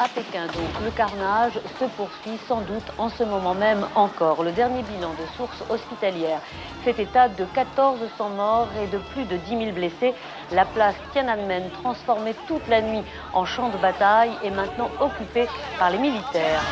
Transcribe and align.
à 0.00 0.08
Pékin. 0.08 0.46
Donc 0.46 0.84
le 0.84 0.90
carnage 0.90 1.60
se 1.78 1.84
poursuit 1.84 2.38
sans 2.48 2.62
doute 2.62 2.90
en 2.98 3.10
ce 3.10 3.22
moment 3.22 3.54
même 3.54 3.86
encore. 3.94 4.42
Le 4.42 4.50
dernier 4.50 4.82
bilan 4.82 5.10
de 5.10 5.26
sources 5.36 5.62
hospitalières 5.68 6.40
fait 6.82 6.98
état 6.98 7.28
de 7.28 7.44
1400 7.44 8.30
morts 8.30 8.68
et 8.82 8.86
de 8.86 8.98
plus 9.12 9.24
de 9.24 9.36
10 9.36 9.64
000 9.64 9.72
blessés. 9.72 10.14
La 10.52 10.64
place 10.64 10.96
Tiananmen, 11.12 11.70
transformée 11.82 12.34
toute 12.48 12.66
la 12.68 12.80
nuit 12.80 13.04
en 13.34 13.44
champ 13.44 13.68
de 13.68 13.76
bataille, 13.76 14.32
est 14.42 14.50
maintenant 14.50 14.88
occupée 15.00 15.48
par 15.78 15.90
les 15.90 15.98
militaires. 15.98 16.62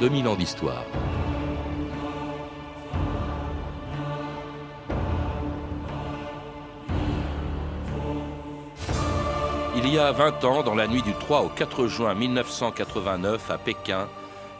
2000 0.00 0.28
ans 0.28 0.34
d'histoire. 0.34 0.82
Il 9.76 9.86
y 9.92 9.98
a 9.98 10.10
20 10.10 10.44
ans, 10.44 10.62
dans 10.62 10.74
la 10.74 10.88
nuit 10.88 11.02
du 11.02 11.12
3 11.12 11.42
au 11.42 11.48
4 11.48 11.86
juin 11.86 12.14
1989 12.14 13.50
à 13.50 13.58
Pékin, 13.58 14.08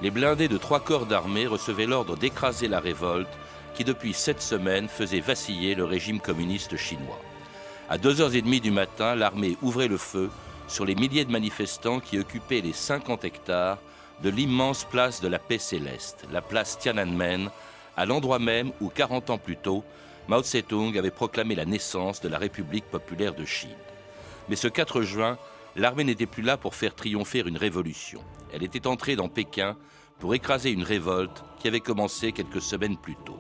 les 0.03 0.11
blindés 0.11 0.49
de 0.49 0.59
trois 0.59 0.81
corps 0.81 1.07
d'armée 1.07 1.47
recevaient 1.47 1.87
l'ordre 1.87 2.19
d'écraser 2.19 2.69
la 2.69 2.81
révolte 2.81 3.33
qui, 3.75 3.85
depuis 3.85 4.13
sept 4.13 4.43
semaines, 4.43 4.89
faisait 4.89 5.21
vaciller 5.21 5.75
le 5.75 5.85
régime 5.85 6.21
communiste 6.21 6.77
chinois. 6.77 7.19
À 7.89 7.97
2h30 7.97 8.61
du 8.61 8.71
matin, 8.71 9.15
l'armée 9.15 9.57
ouvrait 9.63 9.89
le 9.89 9.97
feu 9.97 10.29
sur 10.69 10.85
les 10.85 10.95
milliers 10.95 11.25
de 11.25 11.33
manifestants 11.33 12.01
qui 12.01 12.19
occupaient 12.19 12.61
les 12.61 12.75
50 12.75 13.25
hectares 13.25 13.79
de 14.23 14.31
l'immense 14.31 14.85
place 14.85 15.21
de 15.21 15.29
la 15.29 15.39
paix 15.39 15.59
céleste, 15.59 16.27
la 16.31 16.43
place 16.43 16.79
Tiananmen, 16.79 17.51
à 17.97 18.07
l'endroit 18.07 18.39
même 18.39 18.73
où 18.81 18.89
40 18.89 19.31
ans 19.31 19.39
plus 19.39 19.57
tôt, 19.57 19.85
Mao 20.29 20.43
Tse-tung 20.43 20.97
avait 20.97 21.11
proclamé 21.11 21.55
la 21.55 21.65
naissance 21.65 22.21
de 22.21 22.29
la 22.29 22.39
République 22.39 22.85
populaire 22.85 23.35
de 23.35 23.45
Chine. 23.45 23.71
Mais 24.49 24.57
ce 24.57 24.69
4 24.69 25.03
juin, 25.03 25.39
l'armée 25.75 26.05
n'était 26.05 26.27
plus 26.27 26.43
là 26.43 26.57
pour 26.57 26.75
faire 26.75 26.95
triompher 26.95 27.43
une 27.47 27.57
révolution. 27.57 28.21
Elle 28.53 28.63
était 28.63 28.87
entrée 28.87 29.17
dans 29.17 29.29
Pékin 29.29 29.77
pour 30.19 30.35
écraser 30.35 30.71
une 30.71 30.83
révolte 30.83 31.43
qui 31.59 31.69
avait 31.69 31.81
commencé 31.81 32.33
quelques 32.33 32.61
semaines 32.61 32.97
plus 32.97 33.17
tôt. 33.25 33.39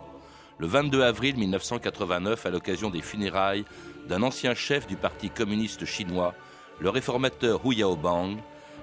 Le 0.59 0.67
22 0.67 1.03
avril 1.03 1.37
1989, 1.37 2.44
à 2.47 2.50
l'occasion 2.50 2.91
des 2.91 3.03
funérailles 3.03 3.65
d'un 4.09 4.22
ancien 4.22 4.55
chef 4.55 4.87
du 4.87 4.97
Parti 4.97 5.31
communiste 5.31 5.84
chinois, 5.84 6.34
le 6.81 6.91
réformateur 6.91 7.61
Hu 7.65 7.75
Yaobang, 7.75 8.37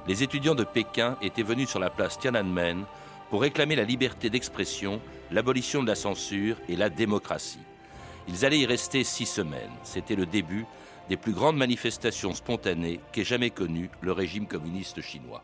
les 0.07 0.23
étudiants 0.23 0.55
de 0.55 0.63
Pékin 0.63 1.17
étaient 1.21 1.43
venus 1.43 1.69
sur 1.69 1.79
la 1.79 1.89
place 1.89 2.17
Tiananmen 2.17 2.85
pour 3.29 3.41
réclamer 3.41 3.75
la 3.75 3.83
liberté 3.83 4.29
d'expression, 4.29 5.01
l'abolition 5.31 5.83
de 5.83 5.87
la 5.87 5.95
censure 5.95 6.55
et 6.69 6.77
la 6.77 6.89
démocratie. 6.89 7.59
Ils 8.29 8.45
allaient 8.45 8.59
y 8.59 8.65
rester 8.65 9.03
six 9.03 9.25
semaines. 9.25 9.71
C'était 9.83 10.15
le 10.15 10.25
début 10.25 10.65
des 11.09 11.17
plus 11.17 11.33
grandes 11.33 11.57
manifestations 11.57 12.33
spontanées 12.33 12.99
qu'ait 13.11 13.23
jamais 13.23 13.49
connues 13.49 13.89
le 14.01 14.11
régime 14.11 14.47
communiste 14.47 15.01
chinois. 15.01 15.43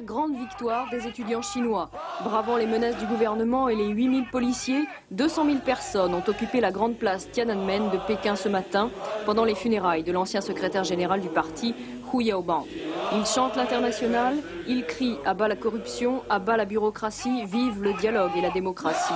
Grande 0.00 0.36
victoire 0.36 0.88
des 0.90 1.06
étudiants 1.06 1.42
chinois. 1.42 1.90
Bravant 2.24 2.56
les 2.56 2.66
menaces 2.66 2.96
du 2.96 3.06
gouvernement 3.06 3.68
et 3.68 3.76
les 3.76 3.88
8000 3.88 4.30
policiers, 4.30 4.86
200 5.10 5.44
000 5.44 5.58
personnes 5.58 6.14
ont 6.14 6.22
occupé 6.26 6.60
la 6.60 6.70
grande 6.70 6.96
place 6.96 7.30
Tiananmen 7.30 7.90
de 7.90 7.98
Pékin 8.06 8.36
ce 8.36 8.48
matin 8.48 8.90
pendant 9.26 9.44
les 9.44 9.54
funérailles 9.54 10.02
de 10.02 10.12
l'ancien 10.12 10.40
secrétaire 10.40 10.84
général 10.84 11.20
du 11.20 11.28
parti, 11.28 11.74
Hu 12.12 12.22
Yaobang. 12.22 12.66
Ils 13.12 13.26
chantent 13.26 13.56
l'international, 13.56 14.36
ils 14.66 14.84
crient 14.84 15.18
à 15.24 15.34
bas 15.34 15.48
la 15.48 15.56
corruption, 15.56 16.22
à 16.28 16.38
bas 16.38 16.56
la 16.56 16.64
bureaucratie, 16.64 17.44
vive 17.44 17.82
le 17.82 17.92
dialogue 17.94 18.32
et 18.36 18.40
la 18.40 18.50
démocratie. 18.50 19.14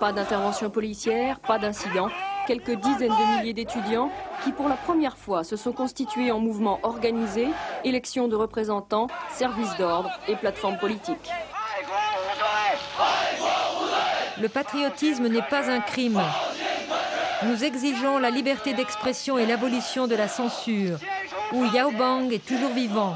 Pas 0.00 0.12
d'intervention 0.12 0.70
policière, 0.70 1.40
pas 1.40 1.58
d'incident, 1.58 2.08
quelques 2.46 2.76
dizaines 2.80 3.10
de 3.12 3.38
milliers 3.38 3.52
d'étudiants 3.52 4.10
qui 4.44 4.52
pour 4.52 4.68
la 4.68 4.76
première 4.76 5.16
fois 5.16 5.44
se 5.44 5.56
sont 5.56 5.72
constitués 5.72 6.30
en 6.30 6.38
mouvement 6.38 6.78
organisé, 6.82 7.48
élections 7.84 8.28
de 8.28 8.36
représentants, 8.36 9.08
services 9.32 9.76
d'ordre 9.78 10.10
et 10.28 10.36
plateformes 10.36 10.78
politiques. 10.78 11.30
Le 14.40 14.48
patriotisme 14.48 15.28
n'est 15.28 15.42
pas 15.42 15.70
un 15.70 15.80
crime. 15.80 16.20
Nous 17.44 17.64
exigeons 17.64 18.18
la 18.18 18.30
liberté 18.30 18.72
d'expression 18.72 19.38
et 19.38 19.46
l'abolition 19.46 20.06
de 20.06 20.14
la 20.14 20.28
censure 20.28 20.98
où 21.52 21.64
Yao 21.66 21.90
Bang 21.90 22.32
est 22.32 22.44
toujours 22.44 22.72
vivant. 22.72 23.14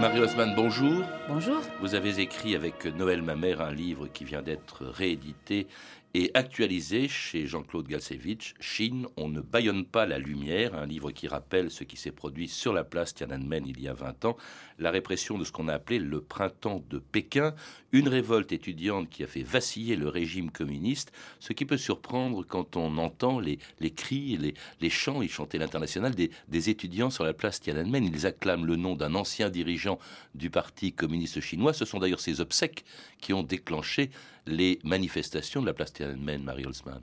Marie 0.00 0.20
Osman, 0.20 0.54
bonjour. 0.54 1.02
Bonjour. 1.28 1.60
Vous 1.80 1.96
avez 1.96 2.20
écrit 2.20 2.54
avec 2.54 2.86
Noël 2.86 3.20
Mamère 3.20 3.60
un 3.60 3.72
livre 3.72 4.06
qui 4.06 4.24
vient 4.24 4.42
d'être 4.42 4.84
réédité 4.84 5.66
et 6.14 6.30
actualisé 6.34 7.06
chez 7.06 7.46
Jean-Claude 7.46 7.86
Galsevitch, 7.86 8.54
Chine, 8.60 9.06
on 9.16 9.28
ne 9.28 9.40
baillonne 9.40 9.84
pas 9.84 10.06
la 10.06 10.18
lumière, 10.18 10.74
un 10.74 10.86
livre 10.86 11.10
qui 11.10 11.28
rappelle 11.28 11.70
ce 11.70 11.84
qui 11.84 11.96
s'est 11.96 12.12
produit 12.12 12.48
sur 12.48 12.72
la 12.72 12.82
place 12.82 13.14
Tiananmen 13.14 13.64
il 13.66 13.80
y 13.80 13.88
a 13.88 13.92
20 13.92 14.24
ans, 14.24 14.36
la 14.78 14.90
répression 14.90 15.36
de 15.36 15.44
ce 15.44 15.52
qu'on 15.52 15.68
a 15.68 15.74
appelé 15.74 15.98
le 15.98 16.22
printemps 16.22 16.82
de 16.88 16.98
Pékin, 16.98 17.54
une 17.92 18.08
révolte 18.08 18.52
étudiante 18.52 19.10
qui 19.10 19.22
a 19.22 19.26
fait 19.26 19.42
vaciller 19.42 19.96
le 19.96 20.08
régime 20.08 20.50
communiste, 20.50 21.12
ce 21.40 21.52
qui 21.52 21.66
peut 21.66 21.76
surprendre 21.76 22.42
quand 22.42 22.76
on 22.76 22.96
entend 22.96 23.38
les, 23.38 23.58
les 23.80 23.90
cris, 23.90 24.38
les, 24.38 24.54
les 24.80 24.90
chants, 24.90 25.20
ils 25.20 25.30
chantaient 25.30 25.58
l'international, 25.58 26.14
des, 26.14 26.30
des 26.48 26.70
étudiants 26.70 27.10
sur 27.10 27.24
la 27.24 27.34
place 27.34 27.60
Tiananmen, 27.60 28.04
ils 28.04 28.26
acclament 28.26 28.64
le 28.64 28.76
nom 28.76 28.96
d'un 28.96 29.14
ancien 29.14 29.50
dirigeant 29.50 29.98
du 30.34 30.48
parti 30.48 30.92
communiste 30.92 31.40
chinois, 31.40 31.74
ce 31.74 31.84
sont 31.84 31.98
d'ailleurs 31.98 32.20
ces 32.20 32.40
obsèques 32.40 32.84
qui 33.20 33.34
ont 33.34 33.42
déclenché 33.42 34.10
les 34.48 34.78
manifestations 34.84 35.60
de 35.60 35.66
la 35.66 35.74
place 35.74 35.92
Tiananmen, 35.92 36.42
Marie 36.42 36.66
Holzmann. 36.66 37.02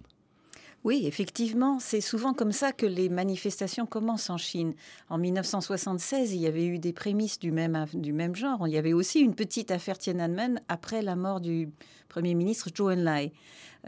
Oui, 0.85 1.07
effectivement, 1.07 1.79
c'est 1.79 1.99
souvent 1.99 2.35
comme 2.35 2.51
ça 2.51 2.71
que 2.71 2.85
les 2.85 3.09
manifestations 3.09 3.87
commencent 3.87 4.29
en 4.29 4.37
Chine. 4.37 4.75
En 5.09 5.17
1976, 5.17 6.33
il 6.33 6.41
y 6.41 6.45
avait 6.45 6.67
eu 6.67 6.77
des 6.77 6.93
prémices 6.93 7.39
du 7.39 7.51
même, 7.51 7.87
du 7.95 8.13
même 8.13 8.35
genre. 8.35 8.67
Il 8.67 8.71
y 8.71 8.77
avait 8.77 8.93
aussi 8.93 9.21
une 9.21 9.33
petite 9.33 9.71
affaire 9.71 9.97
Tiananmen 9.97 10.61
après 10.67 11.01
la 11.01 11.15
mort 11.15 11.41
du 11.41 11.69
Premier 12.07 12.35
ministre 12.35 12.69
Zhou 12.75 12.91
Enlai. 12.91 13.33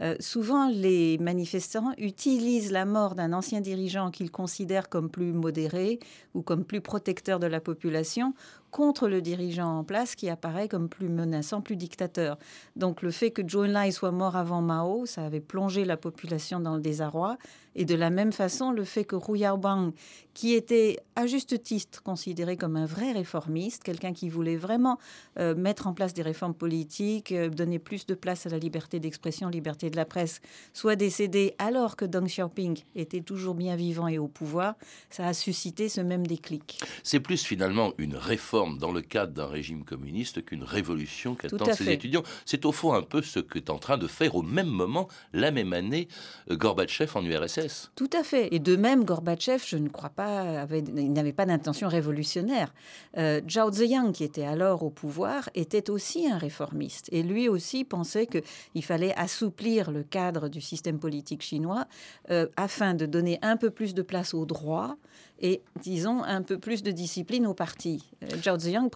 Euh, 0.00 0.14
souvent, 0.20 0.68
les 0.68 1.18
manifestants 1.18 1.92
utilisent 1.98 2.70
la 2.70 2.84
mort 2.84 3.14
d'un 3.14 3.32
ancien 3.32 3.60
dirigeant 3.60 4.10
qu'ils 4.10 4.30
considèrent 4.30 4.88
comme 4.88 5.10
plus 5.10 5.32
modéré 5.32 5.98
ou 6.34 6.42
comme 6.42 6.64
plus 6.64 6.80
protecteur 6.80 7.40
de 7.40 7.46
la 7.46 7.60
population 7.60 8.34
contre 8.70 9.08
le 9.08 9.22
dirigeant 9.22 9.78
en 9.78 9.84
place 9.84 10.14
qui 10.14 10.28
apparaît 10.28 10.68
comme 10.68 10.88
plus 10.88 11.08
menaçant, 11.08 11.60
plus 11.62 11.76
dictateur. 11.76 12.38
Donc 12.76 13.02
le 13.02 13.10
fait 13.10 13.30
que 13.30 13.46
Zhou 13.46 13.64
Enlai 13.64 13.90
soit 13.90 14.12
mort 14.12 14.36
avant 14.36 14.60
Mao, 14.60 15.06
ça 15.06 15.24
avait 15.24 15.40
plongé 15.40 15.84
la 15.84 15.96
population 15.96 16.60
dans 16.60 16.74
le 16.74 16.80
désarroi. 16.80 17.38
Et 17.78 17.84
de 17.84 17.94
la 17.94 18.10
même 18.10 18.32
façon, 18.32 18.72
le 18.72 18.82
fait 18.82 19.04
que 19.04 19.14
Hu 19.14 19.38
Yaobang, 19.38 19.92
qui 20.34 20.54
était 20.54 20.98
à 21.14 21.26
juste 21.28 21.62
titre 21.62 22.02
considéré 22.02 22.56
comme 22.56 22.76
un 22.76 22.86
vrai 22.86 23.12
réformiste, 23.12 23.84
quelqu'un 23.84 24.12
qui 24.12 24.28
voulait 24.28 24.56
vraiment 24.56 24.98
euh, 25.38 25.54
mettre 25.54 25.86
en 25.86 25.94
place 25.94 26.12
des 26.12 26.22
réformes 26.22 26.54
politiques, 26.54 27.30
euh, 27.30 27.48
donner 27.48 27.78
plus 27.78 28.04
de 28.06 28.14
place 28.14 28.46
à 28.46 28.48
la 28.48 28.58
liberté 28.58 28.98
d'expression, 28.98 29.48
liberté 29.48 29.90
de 29.90 29.96
la 29.96 30.04
presse, 30.04 30.40
soit 30.72 30.96
décédé 30.96 31.54
alors 31.58 31.94
que 31.94 32.04
Deng 32.04 32.26
Xiaoping 32.26 32.82
était 32.96 33.20
toujours 33.20 33.54
bien 33.54 33.76
vivant 33.76 34.08
et 34.08 34.18
au 34.18 34.26
pouvoir, 34.26 34.74
ça 35.08 35.28
a 35.28 35.32
suscité 35.32 35.88
ce 35.88 36.00
même 36.00 36.26
déclic. 36.26 36.80
C'est 37.04 37.20
plus 37.20 37.44
finalement 37.44 37.92
une 37.98 38.16
réforme 38.16 38.78
dans 38.78 38.92
le 38.92 39.02
cadre 39.02 39.32
d'un 39.32 39.46
régime 39.46 39.84
communiste 39.84 40.44
qu'une 40.44 40.64
révolution 40.64 41.36
qu'attendent 41.36 41.74
ces 41.74 41.90
étudiants. 41.90 42.24
C'est 42.44 42.64
au 42.64 42.72
fond 42.72 42.92
un 42.92 43.02
peu 43.02 43.22
ce 43.22 43.38
qu'est 43.38 43.70
en 43.70 43.78
train 43.78 43.98
de 43.98 44.08
faire 44.08 44.34
au 44.34 44.42
même 44.42 44.66
moment, 44.66 45.06
la 45.32 45.52
même 45.52 45.72
année, 45.72 46.08
euh, 46.50 46.56
Gorbatchev 46.56 47.10
en 47.14 47.24
URSS. 47.24 47.67
Tout 47.94 48.10
à 48.12 48.22
fait. 48.22 48.54
Et 48.54 48.58
de 48.58 48.76
même, 48.76 49.04
Gorbatchev, 49.04 49.62
je 49.66 49.76
ne 49.76 49.88
crois 49.88 50.10
pas, 50.10 50.62
avait, 50.62 50.80
il 50.80 51.12
n'avait 51.12 51.32
pas 51.32 51.46
d'intention 51.46 51.88
révolutionnaire. 51.88 52.72
Euh, 53.16 53.40
Zhao 53.48 53.70
Ziyang, 53.72 54.12
qui 54.12 54.24
était 54.24 54.44
alors 54.44 54.82
au 54.82 54.90
pouvoir, 54.90 55.48
était 55.54 55.90
aussi 55.90 56.30
un 56.30 56.38
réformiste. 56.38 57.08
Et 57.12 57.22
lui 57.22 57.48
aussi 57.48 57.84
pensait 57.84 58.26
qu'il 58.26 58.84
fallait 58.84 59.14
assouplir 59.16 59.90
le 59.90 60.02
cadre 60.02 60.48
du 60.48 60.60
système 60.60 60.98
politique 60.98 61.42
chinois 61.42 61.86
euh, 62.30 62.46
afin 62.56 62.94
de 62.94 63.06
donner 63.06 63.38
un 63.42 63.56
peu 63.56 63.70
plus 63.70 63.94
de 63.94 64.02
place 64.02 64.34
aux 64.34 64.46
droits 64.46 64.96
et, 65.40 65.62
disons, 65.80 66.22
un 66.24 66.42
peu 66.42 66.58
plus 66.58 66.82
de 66.82 66.90
discipline 66.90 67.46
au 67.46 67.54
parti. 67.54 68.10
Euh, 68.24 68.26
Zhao 68.42 68.58
Ziyang 68.58 68.90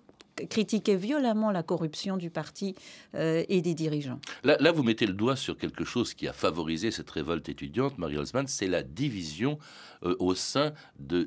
critiquait 0.48 0.96
violemment 0.96 1.50
la 1.50 1.62
corruption 1.62 2.16
du 2.16 2.30
parti 2.30 2.74
euh, 3.14 3.44
et 3.48 3.60
des 3.60 3.74
dirigeants. 3.74 4.20
Là, 4.44 4.72
vous 4.72 4.82
mettez 4.82 5.06
le 5.06 5.12
doigt 5.12 5.36
sur 5.36 5.56
quelque 5.56 5.84
chose 5.84 6.14
qui 6.14 6.28
a 6.28 6.32
favorisé 6.32 6.90
cette 6.90 7.10
révolte 7.10 7.48
étudiante, 7.48 7.98
Marie 7.98 8.16
Holzman, 8.16 8.46
c'est 8.46 8.66
la 8.66 8.82
division 8.82 9.58
euh, 10.04 10.16
au 10.18 10.34
sein 10.34 10.72
des 10.98 11.26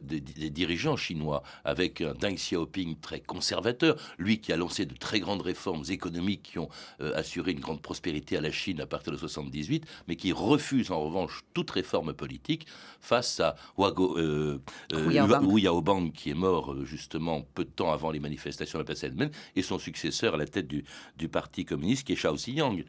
dirigeants 0.49 0.95
chinois, 0.95 1.43
avec 1.63 2.01
un 2.01 2.13
Deng 2.13 2.35
Xiaoping 2.35 2.97
très 2.99 3.19
conservateur, 3.19 3.95
lui 4.17 4.39
qui 4.39 4.51
a 4.51 4.57
lancé 4.57 4.85
de 4.85 4.95
très 4.95 5.19
grandes 5.19 5.41
réformes 5.41 5.83
économiques 5.89 6.43
qui 6.43 6.59
ont 6.59 6.69
euh, 7.01 7.13
assuré 7.15 7.51
une 7.51 7.59
grande 7.59 7.81
prospérité 7.81 8.37
à 8.37 8.41
la 8.41 8.51
Chine 8.51 8.81
à 8.81 8.85
partir 8.85 9.13
de 9.13 9.17
78, 9.17 9.85
mais 10.07 10.15
qui 10.15 10.31
refuse 10.31 10.91
en 10.91 11.01
revanche 11.01 11.43
toute 11.53 11.71
réforme 11.71 12.13
politique 12.13 12.65
face 12.99 13.39
à 13.39 13.55
Wago, 13.77 14.17
Wu 14.17 15.61
Yaobang, 15.61 16.11
qui 16.11 16.31
est 16.31 16.35
mort 16.35 16.75
justement 16.85 17.45
peu 17.53 17.63
de 17.63 17.69
temps 17.69 17.91
avant 17.91 18.11
les 18.11 18.19
manifestations 18.19 18.79
de 18.79 18.83
la 18.83 18.94
Tiananmen, 18.95 19.29
et 19.55 19.61
son 19.61 19.79
successeur 19.79 20.35
à 20.35 20.37
la 20.37 20.45
tête 20.45 20.67
du, 20.67 20.83
Parti 21.29 21.65
communiste, 21.65 22.05
qui 22.05 22.13
est 22.13 22.15
Shao 22.15 22.35
Xiyang. 22.35 22.83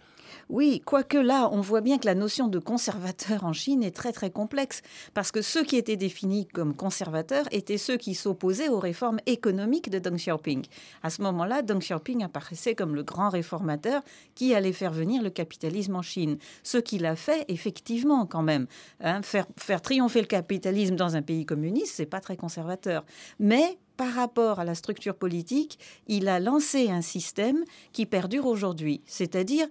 Oui, 0.49 0.81
quoique 0.85 1.19
là, 1.19 1.49
on 1.53 1.61
voit 1.61 1.81
bien 1.81 1.99
que 1.99 2.07
la 2.07 2.15
notion 2.15 2.47
de 2.47 2.59
conservateur 2.59 3.45
en 3.45 3.53
Chine 3.53 3.83
est 3.83 3.95
très 3.95 4.13
très 4.13 4.31
complexe, 4.31 4.83
parce 5.13 5.33
que 5.33 5.43
ceux 5.43 5.65
qui 5.65 5.77
étaient 5.77 5.97
définis 5.97 6.47
comme 6.47 6.75
conservateurs 6.75 7.47
étaient 7.51 7.79
ceux 7.79 7.97
qui 7.97 8.15
s'opposaient 8.15 8.69
aux 8.69 8.79
réformes 8.79 9.19
économiques 9.27 9.91
de 9.91 9.99
Deng 9.99 10.17
Xiaoping. 10.17 10.65
À 11.03 11.11
ce 11.11 11.23
moment-là, 11.23 11.63
Deng 11.63 11.81
Xiaoping 11.81 12.23
apparaissait 12.23 12.75
comme 12.75 12.95
le 12.95 13.03
grand 13.03 13.29
réformateur 13.29 14.03
qui 14.35 14.55
allait 14.55 14.73
faire 14.73 14.93
venir 14.93 15.23
le 15.23 15.31
capitalisme 15.31 15.97
en 15.97 16.03
Chine. 16.03 16.39
Ce 16.63 16.79
qu'il 16.79 17.07
a 17.07 17.17
fait, 17.17 17.45
effectivement, 17.49 18.27
quand 18.27 18.43
même. 18.43 18.67
Hein, 19.01 19.23
faire, 19.23 19.47
faire 19.59 19.83
triompher 19.83 20.21
le 20.21 20.27
capitalisme 20.27 20.95
dans 20.97 21.17
un 21.17 21.23
pays 21.23 21.45
communiste, 21.45 21.95
c'est 21.97 22.07
pas 22.07 22.21
très 22.21 22.37
conservateur. 22.37 23.05
Mais 23.41 23.79
par 23.97 24.13
rapport 24.13 24.61
à 24.61 24.65
la 24.65 24.75
structure 24.75 25.15
politique, 25.15 25.79
il 26.07 26.29
a 26.29 26.41
lancé 26.41 26.91
un 26.91 27.03
système 27.03 27.65
qui 27.93 28.07
perdure 28.07 28.47
aujourd'hui, 28.47 29.01
c'est-à-dire 29.07 29.67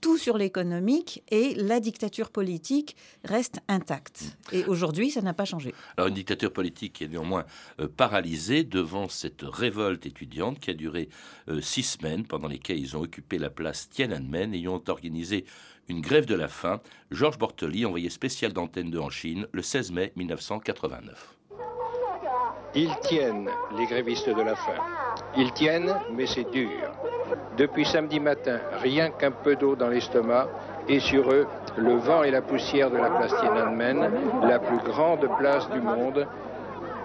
tout 0.00 0.16
sur 0.16 0.38
l'économique 0.38 1.22
et 1.30 1.54
la 1.54 1.80
dictature 1.80 2.30
politique 2.30 2.96
reste 3.24 3.60
intacte. 3.68 4.36
Et 4.52 4.64
aujourd'hui, 4.66 5.10
ça 5.10 5.22
n'a 5.22 5.34
pas 5.34 5.44
changé. 5.44 5.74
Alors 5.96 6.08
une 6.08 6.14
dictature 6.14 6.52
politique 6.52 6.92
qui 6.94 7.04
est 7.04 7.08
néanmoins 7.08 7.44
euh, 7.80 7.88
paralysée 7.88 8.64
devant 8.64 9.08
cette 9.08 9.42
révolte 9.42 10.06
étudiante 10.06 10.60
qui 10.60 10.70
a 10.70 10.74
duré 10.74 11.08
euh, 11.48 11.60
six 11.60 11.82
semaines 11.82 12.24
pendant 12.26 12.48
lesquelles 12.48 12.78
ils 12.78 12.96
ont 12.96 13.00
occupé 13.00 13.38
la 13.38 13.50
place 13.50 13.88
Tiananmen 13.90 14.54
et 14.54 14.68
ont 14.68 14.82
organisé 14.86 15.44
une 15.88 16.00
grève 16.00 16.26
de 16.26 16.34
la 16.34 16.48
faim. 16.48 16.80
Georges 17.10 17.38
Bortoli, 17.38 17.84
envoyé 17.84 18.10
spécial 18.10 18.52
d'Antenne 18.52 18.90
2 18.90 18.98
en 18.98 19.10
Chine, 19.10 19.46
le 19.52 19.62
16 19.62 19.92
mai 19.92 20.12
1989. 20.16 21.37
Ils 22.80 22.96
tiennent, 23.00 23.50
les 23.76 23.86
grévistes 23.86 24.28
de 24.28 24.40
la 24.40 24.54
faim. 24.54 24.80
Ils 25.36 25.52
tiennent, 25.52 25.96
mais 26.10 26.26
c'est 26.26 26.48
dur. 26.48 26.88
Depuis 27.56 27.84
samedi 27.84 28.20
matin, 28.20 28.60
rien 28.80 29.10
qu'un 29.10 29.32
peu 29.32 29.56
d'eau 29.56 29.74
dans 29.74 29.88
l'estomac 29.88 30.46
et 30.88 31.00
sur 31.00 31.28
eux, 31.32 31.48
le 31.76 31.96
vent 31.96 32.22
et 32.22 32.30
la 32.30 32.40
poussière 32.40 32.88
de 32.88 32.96
la 32.96 33.10
place 33.10 33.34
Tiananmen, 33.40 34.08
la 34.44 34.60
plus 34.60 34.78
grande 34.78 35.28
place 35.38 35.68
du 35.70 35.80
monde, 35.80 36.24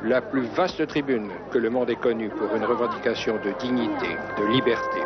la 0.04 0.22
plus 0.22 0.44
vaste 0.44 0.86
tribune 0.86 1.32
que 1.50 1.58
le 1.58 1.72
monde 1.72 1.90
ait 1.90 1.96
connue 1.96 2.30
pour 2.30 2.56
une 2.56 2.66
revendication 2.66 3.40
de 3.44 3.50
dignité, 3.58 4.16
de 4.38 4.46
liberté. 4.46 5.02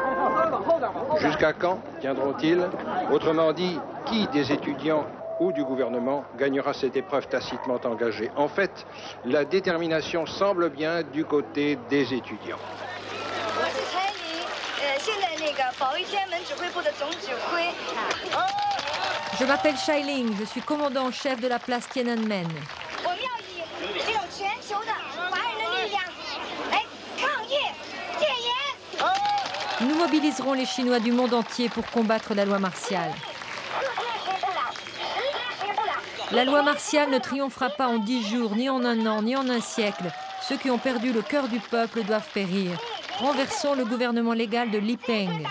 Jusqu'à 1.21 1.53
quand 1.53 1.79
tiendront-ils? 2.01 2.65
Autrement 3.13 3.53
dit, 3.53 3.79
qui 4.05 4.27
des 4.33 4.51
étudiants 4.51 5.05
ou 5.39 5.51
du 5.51 5.63
gouvernement 5.63 6.23
gagnera 6.37 6.73
cette 6.73 6.95
épreuve 6.95 7.27
tacitement 7.27 7.79
engagée 7.83 8.31
En 8.35 8.47
fait, 8.47 8.85
la 9.25 9.45
détermination 9.45 10.25
semble 10.25 10.69
bien 10.69 11.03
du 11.03 11.25
côté 11.25 11.77
des 11.89 12.13
étudiants. 12.13 12.59
Je 19.39 19.45
m'appelle 19.45 19.77
Shailing, 19.77 20.35
je 20.39 20.45
suis 20.45 20.61
commandant 20.61 21.07
en 21.07 21.11
chef 21.11 21.39
de 21.39 21.47
la 21.47 21.59
place 21.59 21.87
Tiananmen. 21.89 22.47
Nous 29.79 29.95
mobiliserons 29.95 30.53
les 30.53 30.65
Chinois 30.65 30.99
du 30.99 31.11
monde 31.11 31.33
entier 31.35 31.69
pour 31.69 31.85
combattre 31.91 32.33
la 32.33 32.45
loi 32.45 32.57
martiale. 32.57 33.11
La 36.33 36.43
loi 36.43 36.61
martiale 36.61 37.09
ne 37.09 37.19
triomphera 37.19 37.69
pas 37.69 37.87
en 37.87 37.99
dix 37.99 38.21
jours, 38.27 38.55
ni 38.55 38.69
en 38.69 38.83
un 38.83 39.05
an, 39.05 39.21
ni 39.21 39.35
en 39.35 39.47
un 39.49 39.61
siècle. 39.61 40.11
Ceux 40.47 40.57
qui 40.57 40.69
ont 40.69 40.77
perdu 40.77 41.13
le 41.13 41.21
cœur 41.21 41.47
du 41.47 41.59
peuple 41.59 42.03
doivent 42.03 42.29
périr. 42.33 42.71
Renversons 43.19 43.75
le 43.75 43.85
gouvernement 43.85 44.33
légal 44.33 44.69
de 44.69 44.77
Li 44.77 44.97
Peng. 44.97 45.47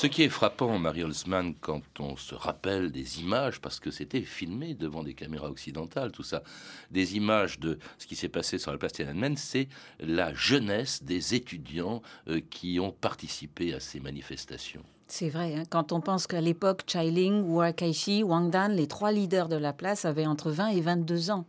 Ce 0.00 0.06
qui 0.06 0.22
est 0.22 0.30
frappant, 0.30 0.78
Marie 0.78 1.04
Holzman, 1.04 1.52
quand 1.60 1.82
on 1.98 2.16
se 2.16 2.34
rappelle 2.34 2.90
des 2.90 3.20
images, 3.20 3.60
parce 3.60 3.80
que 3.80 3.90
c'était 3.90 4.22
filmé 4.22 4.72
devant 4.72 5.02
des 5.02 5.12
caméras 5.12 5.50
occidentales, 5.50 6.10
tout 6.10 6.22
ça, 6.22 6.42
des 6.90 7.16
images 7.16 7.60
de 7.60 7.78
ce 7.98 8.06
qui 8.06 8.16
s'est 8.16 8.30
passé 8.30 8.56
sur 8.56 8.72
la 8.72 8.78
place 8.78 8.94
Tiananmen, 8.94 9.36
c'est 9.36 9.68
la 9.98 10.32
jeunesse 10.32 11.02
des 11.02 11.34
étudiants 11.34 12.00
euh, 12.28 12.40
qui 12.48 12.80
ont 12.80 12.92
participé 12.92 13.74
à 13.74 13.80
ces 13.80 14.00
manifestations. 14.00 14.86
C'est 15.06 15.28
vrai, 15.28 15.56
hein. 15.56 15.64
quand 15.68 15.92
on 15.92 16.00
pense 16.00 16.26
qu'à 16.26 16.40
l'époque, 16.40 16.84
Chai 16.86 17.10
Ling, 17.10 17.42
Wu 17.42 17.70
Kaishi, 17.74 18.22
Wang 18.22 18.48
Dan, 18.48 18.72
les 18.72 18.86
trois 18.86 19.12
leaders 19.12 19.48
de 19.48 19.56
la 19.56 19.74
place 19.74 20.04
avaient 20.06 20.24
entre 20.24 20.50
20 20.50 20.68
et 20.68 20.80
22 20.80 21.30
ans. 21.30 21.44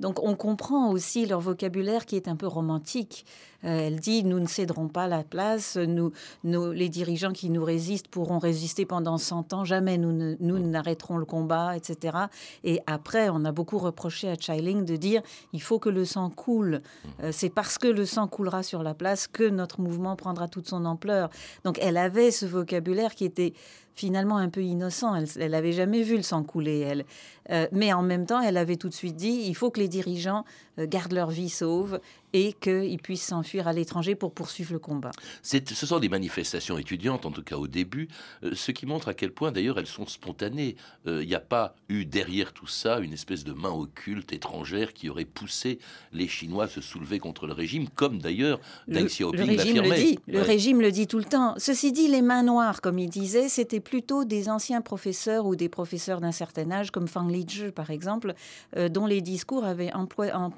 Donc 0.00 0.20
on 0.22 0.34
comprend 0.34 0.90
aussi 0.90 1.24
leur 1.24 1.40
vocabulaire 1.40 2.06
qui 2.06 2.16
est 2.16 2.26
un 2.26 2.34
peu 2.34 2.48
romantique. 2.48 3.24
Euh, 3.64 3.86
elle 3.86 4.00
dit 4.00 4.24
nous 4.24 4.40
ne 4.40 4.46
céderons 4.46 4.88
pas 4.88 5.06
la 5.06 5.22
place, 5.22 5.76
nous, 5.76 6.12
les 6.44 6.88
dirigeants 6.88 7.32
qui 7.32 7.50
nous 7.50 7.64
résistent 7.64 8.08
pourront 8.08 8.38
résister 8.38 8.86
pendant 8.86 9.18
100 9.18 9.52
ans, 9.52 9.64
jamais 9.64 9.98
nous, 9.98 10.36
nous 10.38 10.58
n'arrêterons 10.58 11.16
le 11.16 11.24
combat, 11.24 11.76
etc. 11.76 12.16
Et 12.62 12.80
après, 12.86 13.28
on 13.28 13.44
a 13.44 13.52
beaucoup 13.52 13.78
reproché 13.78 14.28
à 14.28 14.36
Chailing 14.38 14.84
de 14.84 14.96
dire 14.96 15.22
il 15.52 15.62
faut 15.62 15.78
que 15.78 15.88
le 15.88 16.04
sang 16.04 16.30
coule. 16.30 16.82
Euh, 17.22 17.30
c'est 17.32 17.50
parce 17.50 17.78
que 17.78 17.88
le 17.88 18.04
sang 18.06 18.26
coulera 18.26 18.62
sur 18.62 18.82
la 18.82 18.94
place 18.94 19.26
que 19.26 19.48
notre 19.48 19.80
mouvement 19.80 20.16
prendra 20.16 20.48
toute 20.48 20.68
son 20.68 20.84
ampleur. 20.84 21.30
Donc 21.64 21.78
elle 21.80 21.96
avait 21.96 22.30
ce 22.30 22.46
vocabulaire 22.46 23.14
qui 23.14 23.24
était 23.24 23.54
finalement 23.94 24.36
un 24.36 24.48
peu 24.48 24.62
innocent. 24.62 25.14
Elle 25.38 25.50
n'avait 25.50 25.72
jamais 25.72 26.02
vu 26.02 26.16
le 26.16 26.22
sang 26.22 26.42
couler, 26.42 26.80
elle. 26.80 27.04
Euh, 27.50 27.66
mais 27.72 27.92
en 27.92 28.02
même 28.02 28.26
temps, 28.26 28.40
elle 28.40 28.56
avait 28.56 28.76
tout 28.76 28.88
de 28.88 28.94
suite 28.94 29.16
dit 29.16 29.44
il 29.46 29.54
faut 29.54 29.70
que 29.70 29.80
les 29.80 29.88
dirigeants 29.88 30.44
euh, 30.78 30.86
gardent 30.86 31.12
leur 31.12 31.30
vie 31.30 31.50
sauve 31.50 32.00
et 32.32 32.52
qu'ils 32.52 33.00
puissent 33.00 33.26
s'enfuir 33.26 33.68
à 33.68 33.72
l'étranger 33.72 34.14
pour 34.14 34.32
poursuivre 34.32 34.72
le 34.72 34.78
combat. 34.78 35.12
Ce 35.42 35.60
sont 35.74 36.00
des 36.00 36.08
manifestations 36.08 36.78
étudiantes, 36.78 37.26
en 37.26 37.30
tout 37.30 37.44
cas 37.44 37.56
au 37.56 37.68
début, 37.68 38.08
euh, 38.42 38.54
ce 38.54 38.72
qui 38.72 38.86
montre 38.86 39.08
à 39.08 39.14
quel 39.14 39.30
point 39.30 39.52
d'ailleurs 39.52 39.78
elles 39.78 39.86
sont 39.86 40.06
spontanées. 40.06 40.76
Il 41.06 41.26
n'y 41.26 41.34
a 41.34 41.40
pas 41.40 41.76
eu 41.88 42.06
derrière 42.06 42.52
tout 42.52 42.66
ça 42.66 42.98
une 42.98 43.12
espèce 43.12 43.44
de 43.44 43.52
main 43.52 43.70
occulte 43.70 44.32
étrangère 44.32 44.92
qui 44.94 45.08
aurait 45.08 45.24
poussé 45.24 45.78
les 46.12 46.26
Chinois 46.26 46.64
à 46.64 46.68
se 46.68 46.80
soulever 46.80 47.18
contre 47.18 47.46
le 47.46 47.52
régime, 47.52 47.88
comme 47.88 48.18
d'ailleurs 48.18 48.58
Deng 48.88 49.06
Xiaoping 49.06 49.56
l'affirmait. 49.56 49.88
Le, 49.88 49.94
dit, 49.94 50.18
le 50.26 50.40
régime 50.40 50.80
le 50.80 50.90
dit 50.90 51.06
tout 51.06 51.18
le 51.18 51.24
temps. 51.24 51.54
Ceci 51.58 51.92
dit, 51.92 52.08
les 52.08 52.22
mains 52.22 52.42
noires, 52.42 52.80
comme 52.80 52.98
il 52.98 53.10
disait, 53.10 53.48
c'était 53.48 53.80
plutôt 53.84 54.24
des 54.24 54.48
anciens 54.48 54.80
professeurs 54.80 55.46
ou 55.46 55.54
des 55.54 55.68
professeurs 55.68 56.20
d'un 56.20 56.32
certain 56.32 56.70
âge, 56.70 56.90
comme 56.90 57.06
Fang 57.06 57.28
Lizhi, 57.28 57.70
par 57.70 57.90
exemple, 57.90 58.34
euh, 58.76 58.88
dont 58.88 59.06
les 59.06 59.20
discours 59.20 59.64
avaient 59.64 59.92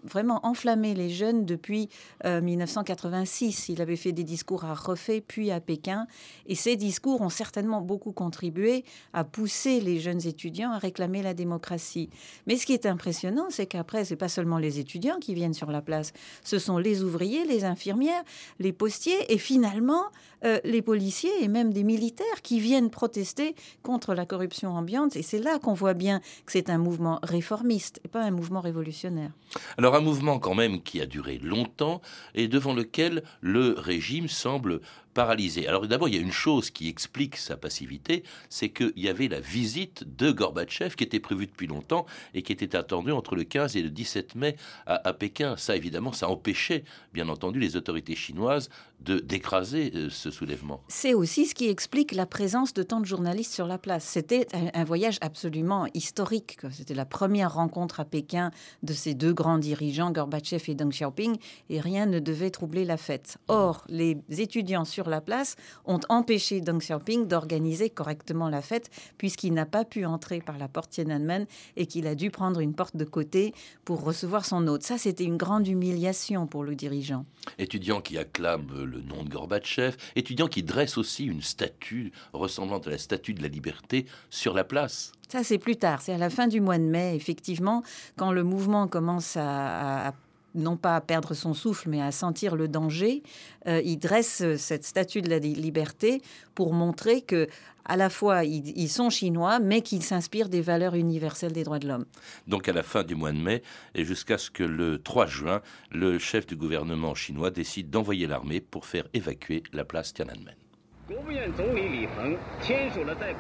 vraiment 0.05 0.41
enflammé 0.47 0.95
les 0.95 1.11
jeunes 1.11 1.45
depuis 1.45 1.89
1986. 2.25 3.69
Euh, 3.69 3.73
il 3.75 3.83
avait 3.83 3.97
fait 3.97 4.13
des 4.13 4.25
discours 4.25 4.65
à 4.65 4.75
Refait, 4.75 5.21
puis 5.21 5.51
à 5.51 5.61
Pékin. 5.61 6.07
Et 6.47 6.55
ces 6.55 6.77
discours 6.77 7.21
ont 7.21 7.29
certainement 7.29 7.81
beaucoup 7.81 8.13
contribué 8.13 8.85
à 9.13 9.25
pousser 9.25 9.81
les 9.81 10.01
jeunes 10.01 10.27
étudiants 10.27 10.71
à 10.71 10.79
réclamer 10.79 11.23
la 11.23 11.35
démocratie. 11.35 12.09
Mais 12.47 12.57
ce 12.57 12.65
qui 12.65 12.73
est 12.73 12.87
impressionnant, 12.87 13.47
c'est 13.51 13.67
qu'après, 13.67 14.05
ce 14.05 14.15
n'est 14.15 14.19
pas 14.19 14.29
seulement 14.29 14.59
les 14.59 14.79
étudiants 14.79 15.19
qui 15.19 15.35
viennent 15.35 15.55
sur 15.55 15.71
la 15.71 15.83
place, 15.83 16.13
ce 16.45 16.59
sont 16.59 16.79
les 16.79 17.03
ouvriers, 17.03 17.45
les 17.45 17.65
infirmières, 17.65 18.23
les 18.59 18.73
postiers 18.73 19.33
et 19.33 19.39
finalement 19.39 20.05
euh, 20.45 20.61
les 20.65 20.83
policiers 20.83 21.43
et 21.43 21.49
même 21.49 21.73
des 21.73 21.83
militaires 21.83 22.43
qui 22.43 22.61
viennent 22.61 22.91
protester 23.17 23.55
contre 23.83 24.15
la 24.15 24.27
corruption 24.27 24.77
ambiante. 24.77 25.17
Et 25.17 25.23
c'est 25.23 25.39
là 25.39 25.59
qu'on 25.59 25.73
voit 25.73 25.95
bien 25.95 26.21
que 26.45 26.53
c'est 26.53 26.69
un 26.69 26.77
mouvement 26.77 27.19
réformiste 27.23 27.99
et 28.05 28.09
pas 28.09 28.23
un 28.23 28.31
mouvement 28.31 28.61
révolutionnaire. 28.61 29.31
Alors 29.79 29.95
un 29.95 30.03
mouvement 30.03 30.39
quand 30.39 30.55
même 30.55 30.83
qui 30.83 31.01
a 31.01 31.07
duré 31.07 31.39
longtemps 31.39 32.03
et 32.35 32.47
devant 32.47 32.75
lequel 32.75 33.23
le 33.41 33.75
régime 33.79 34.29
semble 34.29 34.81
paralysé. 35.17 35.67
Alors 35.67 35.89
d'abord, 35.89 36.09
il 36.09 36.15
y 36.15 36.19
a 36.19 36.21
une 36.21 36.31
chose 36.31 36.69
qui 36.69 36.91
explique 36.91 37.39
sa 37.39 37.57
passivité, 37.57 38.23
c'est 38.51 38.69
qu'il 38.69 38.93
y 38.97 39.09
avait 39.09 39.29
la 39.29 39.41
visite 39.41 40.05
de 40.19 40.31
Gorbatchev 40.31 40.95
qui 40.95 41.05
était 41.05 41.21
prévue 41.21 41.47
depuis 41.47 41.67
longtemps 41.67 42.05
et 42.35 42.43
qui 42.43 42.53
était 42.53 42.77
attendue 42.77 43.13
entre 43.13 43.35
le 43.35 43.45
15 43.45 43.77
et 43.77 43.83
le 43.83 43.89
17 43.89 44.35
mai 44.35 44.57
à, 44.85 45.15
Pékin. 45.15 45.57
Ça, 45.57 45.75
évidemment, 45.75 46.13
ça 46.13 46.29
empêchait, 46.29 46.85
bien 47.15 47.31
entendu, 47.31 47.59
les 47.59 47.77
autorités 47.77 48.15
chinoises 48.15 48.69
de 49.01 49.19
d'écraser 49.19 49.93
euh, 49.95 50.11
ce 50.11 50.31
soulèvement. 50.31 50.83
C'est 50.89 51.15
aussi 51.15 51.47
ce 51.47 51.55
qui 51.55 51.69
explique 51.69 52.13
la 52.13 52.27
présence 52.27 52.75
de 52.75 52.83
tant 52.83 53.01
de 53.01 53.06
journalistes 53.07 53.53
sur 53.53 53.67
la 53.67 53.79
place. 53.79 54.05
C'était 54.05 54.47
un, 54.53 54.85
voyage 54.85 55.19
absolument 55.21 55.87
historique. 55.95 56.59
C'était 56.71 56.95
la 56.95 57.07
première 57.07 57.55
rencontre 57.55 58.01
à 58.01 58.05
Pékin 58.05 58.51
de 58.83 58.93
ces 58.93 59.15
deux 59.15 59.33
grands 59.33 59.59
dirigeants, 59.59 60.11
Gorbatchev 60.11 60.65
et 60.69 60.75
Deng 60.75 60.91
Xiaoping, 60.91 61.37
et 61.71 61.81
rien 61.81 62.07
ne 62.07 62.19
devait 62.19 62.51
troubler 62.51 62.85
la 62.85 62.97
fête. 62.97 63.39
Or, 63.49 63.85
les 63.89 64.19
étudiants 64.31 64.85
sur 64.85 65.09
la 65.09 65.21
place 65.21 65.57
ont 65.85 66.01
empêché 66.09 66.61
Deng 66.61 66.79
Xiaoping 66.79 67.27
d'organiser 67.27 67.91
correctement 67.91 68.49
la 68.49 68.63
fête, 68.63 68.91
puisqu'il 69.19 69.55
n'a 69.55 69.67
pas 69.67 69.85
pu 69.85 70.05
entrer 70.05 70.41
par 70.41 70.59
la 70.59 70.69
porte 70.69 70.91
Tiananmen 70.91 71.47
et 71.77 71.87
qu'il 71.87 72.07
a 72.07 72.15
dû 72.15 72.31
prendre 72.31 72.61
une 72.61 72.75
porte 72.75 72.97
de 72.97 73.05
côté 73.05 73.55
pour 73.85 74.03
recevoir 74.03 74.45
son 74.45 74.67
hôte. 74.67 74.83
Ça, 74.83 74.99
c'était 74.99 75.25
une 75.25 75.37
grande 75.37 75.67
humiliation 75.67 76.47
pour 76.47 76.65
le 76.65 76.75
dirigeant. 76.75 77.25
Étudiant 77.59 78.01
qui 78.01 78.19
acclame 78.19 78.67
le 78.85 79.01
nom 79.01 79.23
de 79.23 79.29
Gorbatchev, 79.29 79.97
étudiant 80.17 80.49
qui 80.49 80.63
dresse 80.63 80.99
aussi 80.99 81.25
une 81.25 81.43
statue 81.43 82.13
ressemblant 82.33 82.79
à 82.79 82.91
la 82.91 82.96
statue 82.99 83.35
de 83.35 83.43
la 83.43 83.49
liberté 83.49 84.07
sur 84.31 84.55
la 84.55 84.65
place. 84.65 85.13
Ça, 85.29 85.43
c'est 85.43 85.59
plus 85.59 85.77
tard, 85.77 86.03
c'est 86.03 86.13
à 86.13 86.19
la 86.19 86.31
fin 86.31 86.47
du 86.47 86.61
mois 86.61 86.79
de 86.79 86.85
mai, 86.85 87.17
effectivement, 87.17 87.83
quand 88.17 88.31
le 88.31 88.45
mouvement 88.45 88.87
commence 88.87 89.37
à, 89.37 90.15
non 90.57 90.77
pas 90.77 90.97
à 90.97 91.01
perdre 91.01 91.35
son 91.35 91.55
souffle, 91.55 91.89
mais 91.89 92.01
à 92.01 92.13
sentir 92.13 92.57
le 92.57 92.69
danger, 92.69 93.23
euh, 93.67 93.81
il 93.85 93.99
dresse 93.99 94.57
cette 94.57 94.85
statue 94.85 95.23
de 95.23 95.29
la 95.29 95.39
liberté 95.39 96.23
pour 96.55 96.73
montrer 96.73 97.21
que 97.23 97.49
à 97.89 97.97
la 97.97 98.11
fois 98.11 98.45
ils, 98.45 98.89
sont 98.89 99.11
chinois, 99.11 99.61
mais 99.61 99.81
qu'ils 99.81 100.03
s'inspirent 100.03 100.49
des 100.49 100.61
valeurs 100.61 100.95
universelles 100.95 101.53
des 101.53 101.63
droits 101.63 101.79
de 101.79 101.87
l'homme. 101.87 102.07
Donc 102.49 102.69
à 102.69 102.73
la 102.73 102.83
fin 102.83 103.05
du 103.05 103.15
mois 103.15 103.31
de 103.33 103.39
mai, 103.39 103.63
et 103.95 104.05
jusqu'à 104.05 104.39
ce 104.39 104.51
que 104.51 104.65
le 104.65 105.01
3 105.01 105.27
juin, 105.27 105.63
le 105.93 106.19
chef 106.19 106.47
du 106.47 106.57
gouvernement 106.57 107.15
chinois 107.15 107.51
décide 107.51 107.91
d'envoyer 107.91 108.27
l'armée 108.27 108.61
pour 108.61 108.87
faire 108.87 109.05
évacuer 109.15 109.63
la 109.73 109.85
place 109.85 110.13
Tiananmen. 110.13 110.66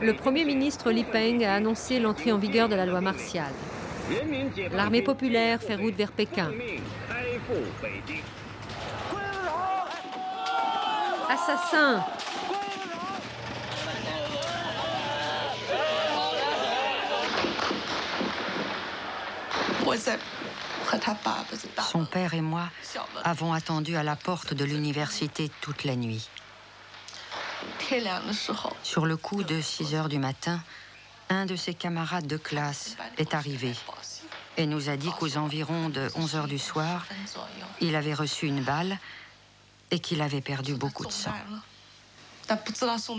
Le 0.01 0.13
Premier 0.13 0.45
ministre 0.45 0.93
Li 0.93 1.03
Peng 1.03 1.43
a 1.43 1.55
annoncé 1.55 1.99
l'entrée 1.99 2.31
en 2.31 2.39
vigueur 2.39 2.69
de 2.69 2.77
la 2.77 2.87
loi 2.87 3.01
martiale. 3.01 3.53
L'armée 4.73 5.03
populaire 5.03 5.61
fait 5.61 5.75
route 5.75 5.95
vers 5.95 6.13
Pékin. 6.13 6.53
Assassin 11.29 12.05
Son 21.91 22.05
père 22.05 22.35
et 22.35 22.41
moi 22.41 22.69
avons 23.25 23.53
attendu 23.53 23.97
à 23.97 24.05
la 24.05 24.15
porte 24.15 24.55
de 24.55 24.65
l'université 24.65 25.51
toute 25.61 25.83
la 25.85 25.97
nuit. 25.97 26.29
Sur 28.83 29.07
le 29.07 29.17
coup 29.17 29.45
de 29.45 29.61
6 29.61 29.95
heures 29.95 30.09
du 30.09 30.19
matin, 30.19 30.61
un 31.29 31.47
de 31.47 31.57
ses 31.57 31.75
camarades 31.75 32.27
de 32.27 32.37
classe 32.37 32.97
est 33.19 33.35
arrivé 33.35 33.75
et 34.57 34.67
nous 34.67 34.89
a 34.89 34.97
dit 34.97 35.11
qu'aux 35.19 35.37
environs 35.37 35.89
de 35.89 36.09
11 36.15 36.37
heures 36.37 36.49
du 36.49 36.59
soir, 36.59 37.07
il 37.81 37.95
avait 37.95 38.15
reçu 38.15 38.47
une 38.47 38.63
balle 38.63 38.99
et 39.91 39.99
qu'il 39.99 40.23
avait 40.23 40.41
perdu 40.41 40.75
beaucoup 40.75 41.07
de 41.07 41.13
sang. 41.13 41.35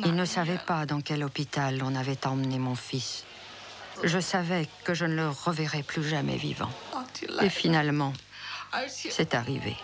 Il 0.06 0.16
ne 0.16 0.26
savait 0.26 0.58
pas 0.58 0.86
dans 0.86 1.02
quel 1.02 1.24
hôpital 1.24 1.82
on 1.84 1.96
avait 1.96 2.26
emmené 2.26 2.60
mon 2.60 2.76
fils. 2.76 3.24
Je 4.04 4.20
savais 4.20 4.68
que 4.84 4.94
je 4.94 5.06
ne 5.06 5.16
le 5.16 5.30
reverrais 5.30 5.84
plus 5.84 6.08
jamais 6.08 6.38
vivant. 6.38 6.70
Et 7.42 7.50
finalement, 7.50 8.14
c'est 9.10 9.34
arrivé. 9.34 9.76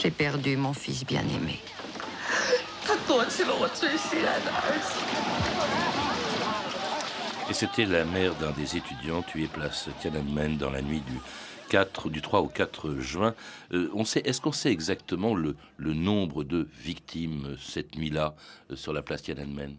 J'ai 0.00 0.10
perdu 0.10 0.56
mon 0.56 0.72
fils 0.72 1.04
bien-aimé. 1.04 1.60
Et 7.48 7.54
c'était 7.54 7.84
la 7.84 8.04
mère 8.04 8.34
d'un 8.34 8.50
des 8.52 8.76
étudiants 8.76 9.22
tué 9.22 9.46
place 9.46 9.88
Tiananmen 10.00 10.56
dans 10.56 10.70
la 10.70 10.82
nuit 10.82 11.00
du 11.00 11.18
4, 11.68 12.10
du 12.10 12.22
3 12.22 12.40
au 12.40 12.48
4 12.48 12.98
juin. 12.98 13.34
Euh, 13.72 13.90
on 13.94 14.04
sait, 14.04 14.22
est-ce 14.24 14.40
qu'on 14.40 14.52
sait 14.52 14.70
exactement 14.70 15.34
le, 15.34 15.56
le, 15.76 15.94
nombre 15.94 16.44
de 16.44 16.68
victimes 16.82 17.56
cette 17.60 17.96
nuit-là 17.96 18.34
euh, 18.70 18.76
sur 18.76 18.92
la 18.92 19.02
place 19.02 19.22
Tiananmen? 19.22 19.74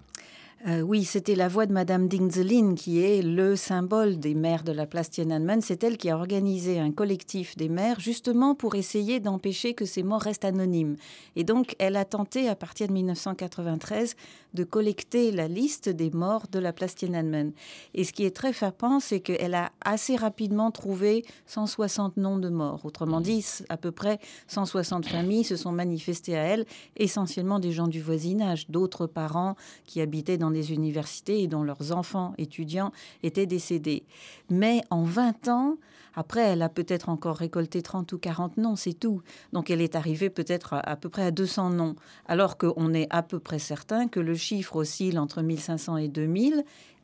Euh, 0.65 0.81
oui, 0.81 1.03
c'était 1.05 1.35
la 1.35 1.47
voix 1.47 1.67
de 1.67 1.71
Madame 1.71 2.07
Dingzelin 2.07 2.73
qui 2.73 2.99
est 2.99 3.21
le 3.21 3.55
symbole 3.55 4.19
des 4.19 4.33
maires 4.33 4.63
de 4.63 4.71
la 4.71 4.87
place 4.87 5.11
Tiananmen. 5.11 5.61
C'est 5.61 5.83
elle 5.83 5.97
qui 5.97 6.09
a 6.09 6.17
organisé 6.17 6.79
un 6.79 6.91
collectif 6.91 7.55
des 7.55 7.69
maires 7.69 7.99
justement 7.99 8.55
pour 8.55 8.73
essayer 8.73 9.19
d'empêcher 9.19 9.75
que 9.75 9.85
ces 9.85 10.01
morts 10.01 10.21
restent 10.21 10.45
anonymes. 10.45 10.95
Et 11.35 11.43
donc, 11.43 11.75
elle 11.77 11.95
a 11.95 12.05
tenté 12.05 12.49
à 12.49 12.55
partir 12.55 12.87
de 12.87 12.93
1993 12.93 14.15
de 14.55 14.63
collecter 14.63 15.31
la 15.31 15.47
liste 15.47 15.89
des 15.89 16.09
morts 16.09 16.47
de 16.51 16.57
la 16.57 16.73
place 16.73 16.95
Tiananmen. 16.95 17.51
Et 17.93 18.03
ce 18.03 18.11
qui 18.11 18.25
est 18.25 18.35
très 18.35 18.51
frappant, 18.51 18.99
c'est 18.99 19.19
qu'elle 19.19 19.53
a 19.53 19.71
assez 19.81 20.15
rapidement 20.15 20.71
trouvé 20.71 21.23
160 21.45 22.17
noms 22.17 22.39
de 22.39 22.49
morts. 22.49 22.83
Autrement 22.83 23.21
dit, 23.21 23.45
à 23.69 23.77
peu 23.77 23.91
près 23.91 24.19
160 24.47 25.05
familles 25.05 25.43
se 25.43 25.55
sont 25.55 25.71
manifestées 25.71 26.35
à 26.35 26.41
elle, 26.41 26.65
essentiellement 26.95 27.59
des 27.59 27.71
gens 27.71 27.87
du 27.87 28.01
voisinage, 28.01 28.67
d'autres 28.69 29.05
parents 29.05 29.55
qui 29.85 30.01
habitaient 30.01 30.37
dans 30.37 30.46
des 30.51 30.73
universités 30.73 31.41
et 31.41 31.47
dont 31.47 31.63
leurs 31.63 31.91
enfants 31.91 32.33
étudiants 32.37 32.91
étaient 33.23 33.45
décédés. 33.45 34.03
Mais 34.49 34.81
en 34.89 35.03
20 35.03 35.47
ans, 35.47 35.77
après, 36.15 36.41
elle 36.41 36.63
a 36.63 36.69
peut-être 36.69 37.09
encore 37.09 37.37
récolté 37.37 37.83
30 37.83 38.11
ou 38.11 38.17
40 38.17 38.57
noms, 38.57 38.75
c'est 38.75 38.93
tout. 38.93 39.21
Donc 39.53 39.69
elle 39.69 39.81
est 39.81 39.95
arrivée 39.95 40.31
peut-être 40.31 40.73
à, 40.73 40.95
peu 40.95 41.09
près 41.09 41.21
à 41.21 41.31
200 41.31 41.69
noms, 41.69 41.95
alors 42.25 42.57
qu'on 42.57 42.91
est 42.95 43.05
à 43.11 43.21
peu 43.21 43.37
près 43.37 43.59
certain 43.59 44.07
que 44.07 44.19
le 44.19 44.33
chiffre 44.33 44.77
oscille 44.77 45.19
entre 45.19 45.43
1500 45.43 45.97
et 45.97 46.07
2000 46.07 46.63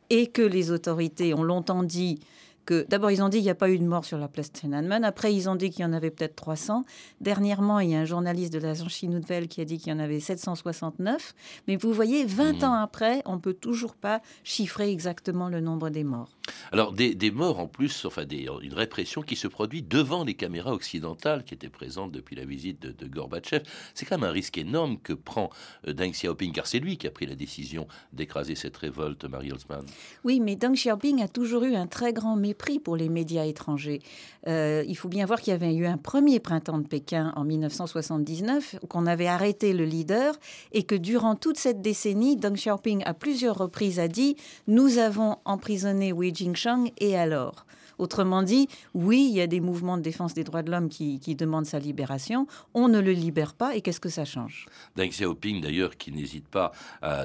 et 0.09 0.27
que 0.27 0.41
les 0.41 0.71
autorités 0.71 1.35
ont 1.35 1.43
longtemps 1.43 1.83
dit 1.83 2.19
que 2.65 2.85
d'abord 2.89 3.11
ils 3.11 3.21
ont 3.21 3.29
dit 3.29 3.37
qu'il 3.37 3.45
n'y 3.45 3.51
a 3.51 3.55
pas 3.55 3.69
eu 3.69 3.77
de 3.77 3.85
mort 3.85 4.05
sur 4.05 4.17
la 4.17 4.27
place 4.27 4.51
Tiananmen. 4.51 5.03
Après 5.03 5.33
ils 5.33 5.49
ont 5.49 5.55
dit 5.55 5.69
qu'il 5.69 5.81
y 5.81 5.85
en 5.85 5.93
avait 5.93 6.11
peut-être 6.11 6.35
300. 6.35 6.85
Dernièrement, 7.21 7.79
il 7.79 7.91
y 7.91 7.95
a 7.95 7.99
un 7.99 8.05
journaliste 8.05 8.53
de 8.53 8.59
la 8.59 8.75
Zhanxi 8.75 9.07
Nouvelle 9.07 9.47
qui 9.47 9.61
a 9.61 9.65
dit 9.65 9.77
qu'il 9.77 9.91
y 9.91 9.95
en 9.95 9.99
avait 9.99 10.19
769. 10.19 11.33
Mais 11.67 11.75
vous 11.75 11.93
voyez, 11.93 12.25
20 12.25 12.61
mmh. 12.61 12.63
ans 12.65 12.73
après, 12.73 13.21
on 13.25 13.39
peut 13.39 13.53
toujours 13.53 13.95
pas 13.95 14.21
chiffrer 14.43 14.91
exactement 14.91 15.49
le 15.49 15.59
nombre 15.59 15.89
des 15.89 16.03
morts. 16.03 16.29
Alors 16.71 16.91
des, 16.91 17.31
morts 17.31 17.59
en 17.59 17.67
plus, 17.67 18.05
enfin 18.05 18.23
une 18.27 18.73
répression 18.73 19.21
qui 19.21 19.35
se 19.35 19.47
produit 19.47 19.81
devant 19.81 20.23
les 20.23 20.33
caméras 20.33 20.73
occidentales 20.73 21.43
qui 21.43 21.53
étaient 21.53 21.69
présentes 21.69 22.11
depuis 22.11 22.35
la 22.35 22.45
visite 22.45 22.81
de, 22.81 23.07
Gorbatchev. 23.07 23.63
C'est 23.93 24.05
quand 24.05 24.17
même 24.17 24.29
un 24.29 24.33
risque 24.33 24.57
énorme 24.57 24.97
que 24.97 25.13
prend 25.13 25.49
euh, 25.87 25.93
Deng 25.93 26.11
Xiaoping, 26.11 26.51
car 26.51 26.67
c'est 26.67 26.79
lui 26.79 26.97
qui 26.97 27.07
a 27.07 27.11
pris 27.11 27.25
la 27.27 27.35
décision 27.35 27.87
d'écraser 28.11 28.55
cette 28.55 28.75
révolte, 28.75 29.25
Marie 29.25 29.51
Holzman. 29.51 29.85
Oui, 30.23 30.39
mais 30.39 30.55
Deng 30.55 30.73
Xiaoping 30.73 31.21
a 31.21 31.27
toujours 31.27 31.63
eu 31.63 31.75
un 31.75 31.87
très 31.87 32.11
grand 32.11 32.35
mépris 32.35 32.79
pour 32.79 32.97
les 32.97 33.07
médias 33.07 33.45
étrangers. 33.45 34.01
Euh, 34.47 34.83
il 34.87 34.97
faut 34.97 35.09
bien 35.09 35.25
voir 35.25 35.39
qu'il 35.39 35.51
y 35.51 35.55
avait 35.55 35.73
eu 35.73 35.85
un 35.85 35.97
premier 35.97 36.39
printemps 36.39 36.79
de 36.79 36.87
Pékin 36.87 37.31
en 37.35 37.43
1979, 37.43 38.77
qu'on 38.89 39.05
avait 39.05 39.27
arrêté 39.27 39.73
le 39.73 39.85
leader 39.85 40.35
et 40.71 40.83
que 40.83 40.95
durant 40.95 41.35
toute 41.35 41.57
cette 41.57 41.81
décennie, 41.81 42.35
Deng 42.35 42.55
Xiaoping 42.55 43.03
à 43.05 43.13
plusieurs 43.13 43.57
reprises 43.57 43.99
a 43.99 44.07
dit 44.07 44.35
nous 44.67 44.97
avons 44.97 45.37
emprisonné 45.45 46.11
Wei 46.11 46.32
Jingsheng 46.33 46.91
et 46.97 47.17
alors? 47.17 47.65
Autrement 47.97 48.43
dit, 48.43 48.67
oui, 48.93 49.27
il 49.29 49.35
y 49.35 49.41
a 49.41 49.47
des 49.47 49.59
mouvements 49.59 49.97
de 49.97 50.01
défense 50.01 50.33
des 50.33 50.43
droits 50.43 50.63
de 50.63 50.71
l'homme 50.71 50.89
qui, 50.89 51.19
demandent 51.35 51.65
sa 51.65 51.79
libération. 51.79 52.47
On 52.73 52.87
ne 52.87 52.99
le 52.99 53.11
libère 53.11 53.53
pas 53.53 53.75
et 53.75 53.81
qu'est-ce 53.81 53.99
que 53.99 54.09
ça 54.09 54.25
change? 54.25 54.67
Deng 54.95 55.09
Xiaoping, 55.09 55.61
d'ailleurs, 55.61 55.97
qui 55.97 56.11
n'hésite 56.11 56.47
pas 56.47 56.71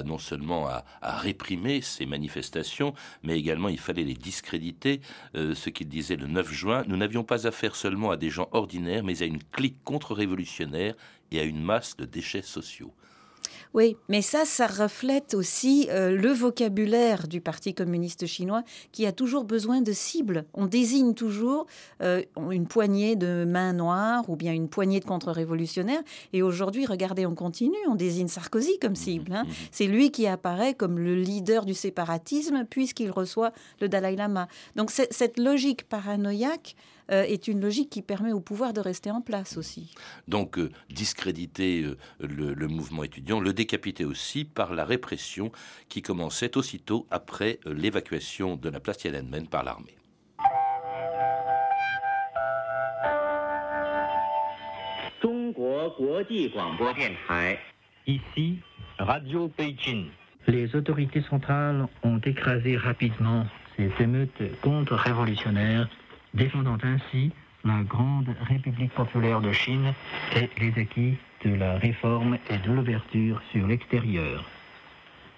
non 0.05 0.17
seulement 0.17 0.67
à, 0.67 0.83
réprimer 1.01 1.81
ces 1.81 2.05
manifestations, 2.05 2.93
mais 3.23 3.37
également 3.37 3.69
il 3.69 3.79
fallait 3.79 4.03
les 4.03 4.13
discréditer. 4.13 5.01
Euh, 5.35 5.53
ce 5.53 5.69
qu'il 5.69 5.89
disait 5.89 6.15
le 6.15 6.27
9 6.27 6.51
juin, 6.51 6.83
nous 6.87 6.97
n'avions 6.97 7.23
pas 7.23 7.47
affaire 7.47 7.75
seulement 7.75 8.11
à 8.11 8.17
des 8.17 8.29
gens 8.29 8.47
ordinaires, 8.51 9.03
mais 9.03 9.21
à 9.21 9.25
une 9.25 9.43
clique 9.43 9.83
contre-révolutionnaire 9.83 10.95
et 11.31 11.39
à 11.39 11.43
une 11.43 11.61
masse 11.61 11.97
de 11.97 12.05
déchets 12.05 12.41
sociaux. 12.41 12.93
Oui, 13.73 13.97
mais 14.07 14.21
ça, 14.21 14.45
ça 14.45 14.65
reflète 14.65 15.35
aussi 15.35 15.87
euh, 15.91 16.11
le 16.11 16.31
vocabulaire 16.31 17.27
du 17.27 17.39
Parti 17.39 17.75
communiste 17.75 18.25
chinois 18.25 18.63
qui 18.91 19.05
a 19.05 19.11
toujours 19.11 19.43
besoin 19.43 19.81
de 19.81 19.91
cibles. 19.91 20.45
On 20.55 20.65
désigne 20.65 21.13
toujours 21.13 21.67
euh, 22.01 22.23
une 22.49 22.65
poignée 22.65 23.15
de 23.15 23.45
mains 23.47 23.73
noires 23.73 24.27
ou 24.27 24.35
bien 24.35 24.53
une 24.53 24.69
poignée 24.69 24.99
de 24.99 25.05
contre-révolutionnaires. 25.05 26.01
Et 26.33 26.41
aujourd'hui, 26.41 26.87
regardez, 26.87 27.27
on 27.27 27.35
continue, 27.35 27.77
on 27.87 27.95
désigne 27.95 28.27
Sarkozy 28.27 28.79
comme 28.79 28.95
cible. 28.95 29.33
Hein. 29.33 29.43
Mmh, 29.43 29.49
mmh. 29.49 29.69
C'est 29.71 29.87
lui 29.87 30.11
qui 30.11 30.25
apparaît 30.25 30.73
comme 30.73 30.97
le 30.97 31.15
leader 31.15 31.65
du 31.65 31.75
séparatisme 31.75 32.65
puisqu'il 32.69 33.11
reçoit 33.11 33.51
le 33.81 33.89
Dalai 33.89 34.15
Lama. 34.15 34.47
Donc 34.75 34.89
cette 34.89 35.37
logique 35.37 35.87
paranoïaque 35.87 36.75
est 37.09 37.47
une 37.47 37.61
logique 37.61 37.89
qui 37.89 38.01
permet 38.01 38.31
au 38.31 38.39
pouvoir 38.39 38.73
de 38.73 38.79
rester 38.79 39.11
en 39.11 39.21
place 39.21 39.57
aussi. 39.57 39.93
Donc 40.27 40.59
discréditer 40.89 41.85
le, 42.19 42.53
le, 42.53 42.67
mouvement 42.67 43.03
étudiant, 43.03 43.39
le 43.39 43.53
décapiter 43.53 44.05
aussi 44.05 44.45
par 44.45 44.73
la 44.73 44.85
répression 44.85 45.51
qui 45.87 46.01
commençait 46.01 46.57
aussitôt 46.57 47.07
après 47.09 47.59
l'évacuation 47.65 48.55
de 48.55 48.69
la 48.69 48.79
place 48.79 48.97
Tiananmen 48.97 49.47
par 49.47 49.63
l'armée. 49.63 49.95
Ici, 58.07 58.57
Radio 58.97 59.51
Beijing. 59.55 60.07
Les 60.47 60.75
autorités 60.75 61.21
centrales 61.29 61.87
ont 62.03 62.19
écrasé 62.19 62.75
rapidement 62.75 63.45
ces 63.77 63.91
émeutes 63.99 64.41
contre-révolutionnaires, 64.61 65.87
défendant 66.33 66.77
ainsi 66.83 67.31
la 67.63 67.83
grande 67.83 68.35
République 68.47 68.93
populaire 68.93 69.41
de 69.41 69.51
Chine 69.51 69.93
et 70.35 70.49
les 70.59 70.81
acquis 70.81 71.17
de 71.43 71.55
la 71.55 71.75
réforme 71.77 72.37
et 72.49 72.57
de 72.57 72.71
l'ouverture 72.71 73.41
sur 73.51 73.67
l'extérieur. 73.67 74.43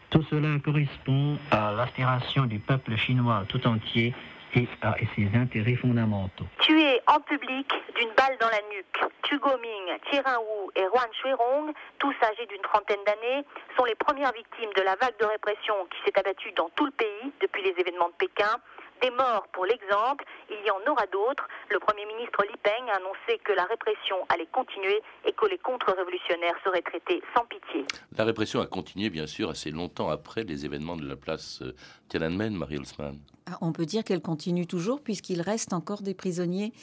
Tout 0.09 0.23
cela 0.29 0.59
correspond 0.59 1.37
à 1.51 1.71
l'aspiration 1.71 2.45
du 2.45 2.59
peuple 2.59 2.95
chinois 2.97 3.45
tout 3.47 3.65
entier 3.65 4.13
et 4.55 4.67
à 4.81 4.95
ses 5.15 5.29
intérêts 5.33 5.75
fondamentaux. 5.75 6.45
Tués 6.59 6.99
en 7.07 7.19
public 7.21 7.71
d'une 7.95 8.11
balle 8.17 8.37
dans 8.39 8.49
la 8.49 8.61
nuque, 8.75 9.11
Tu 9.23 9.39
Goming, 9.39 9.87
Wu 10.11 10.71
et 10.75 10.83
Huan 10.83 11.07
Shuirong, 11.13 11.71
tous 11.99 12.15
âgés 12.23 12.45
d'une 12.47 12.61
trentaine 12.61 12.99
d'années, 13.05 13.45
sont 13.77 13.85
les 13.85 13.95
premières 13.95 14.33
victimes 14.33 14.71
de 14.75 14.81
la 14.81 14.95
vague 14.95 15.17
de 15.19 15.25
répression 15.25 15.75
qui 15.89 15.97
s'est 16.03 16.19
abattue 16.19 16.51
dans 16.57 16.69
tout 16.75 16.85
le 16.85 16.91
pays 16.91 17.31
depuis 17.39 17.63
les 17.63 17.73
événements 17.79 18.09
de 18.09 18.15
Pékin 18.19 18.59
des 19.01 19.11
morts 19.11 19.47
pour 19.53 19.65
l'exemple, 19.65 20.23
il 20.49 20.65
y 20.65 20.71
en 20.71 20.91
aura 20.91 21.05
d'autres. 21.07 21.47
Le 21.69 21.79
Premier 21.79 22.05
ministre 22.05 22.43
Li 22.43 22.57
Peng 22.63 22.87
a 22.89 22.97
annoncé 22.97 23.39
que 23.43 23.51
la 23.53 23.65
répression 23.65 24.17
allait 24.29 24.47
continuer 24.51 25.01
et 25.25 25.33
que 25.33 25.45
les 25.47 25.57
contre-révolutionnaires 25.57 26.55
seraient 26.63 26.81
traités 26.81 27.21
sans 27.35 27.45
pitié. 27.45 27.85
La 28.17 28.25
répression 28.25 28.61
a 28.61 28.67
continué, 28.67 29.09
bien 29.09 29.27
sûr, 29.27 29.49
assez 29.49 29.71
longtemps 29.71 30.09
après 30.09 30.43
les 30.43 30.65
événements 30.65 30.95
de 30.95 31.07
la 31.07 31.15
place 31.15 31.61
euh, 31.61 31.73
Tiananmen, 32.09 32.55
Marie 32.55 32.77
Holzmann. 32.77 33.19
Ah, 33.47 33.57
on 33.61 33.71
peut 33.71 33.85
dire 33.85 34.03
qu'elle 34.03 34.21
continue 34.21 34.67
toujours 34.67 35.01
puisqu'il 35.01 35.41
reste 35.41 35.73
encore 35.73 36.01
des 36.01 36.13
prisonniers 36.13 36.73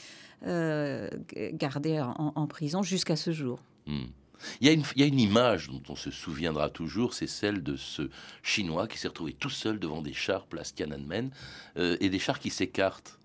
euh, 0.45 1.09
gardés 1.53 1.99
en, 2.01 2.47
prison 2.47 2.83
jusqu'à 2.83 3.15
ce 3.15 3.31
jour. 3.31 3.59
Hmm. 3.87 4.07
Il 4.61 4.67
y, 4.67 5.03
a 5.03 5.05
une, 5.05 5.19
image 5.19 5.67
dont 5.67 5.81
on 5.89 5.95
se 5.95 6.11
souviendra 6.11 6.69
toujours, 6.69 7.13
c'est 7.13 7.27
celle 7.27 7.63
de 7.63 7.75
ce 7.75 8.09
Chinois 8.43 8.87
qui 8.87 8.97
s'est 8.97 9.07
retrouvé 9.07 9.33
tout 9.33 9.49
seul 9.49 9.79
devant 9.79 10.01
des 10.01 10.13
chars 10.13 10.45
place 10.45 10.73
Tiananmen 10.73 11.31
euh, 11.77 11.97
et 11.99 12.09
des 12.09 12.19
chars 12.19 12.39
qui 12.39 12.49
s'écartent. 12.49 13.18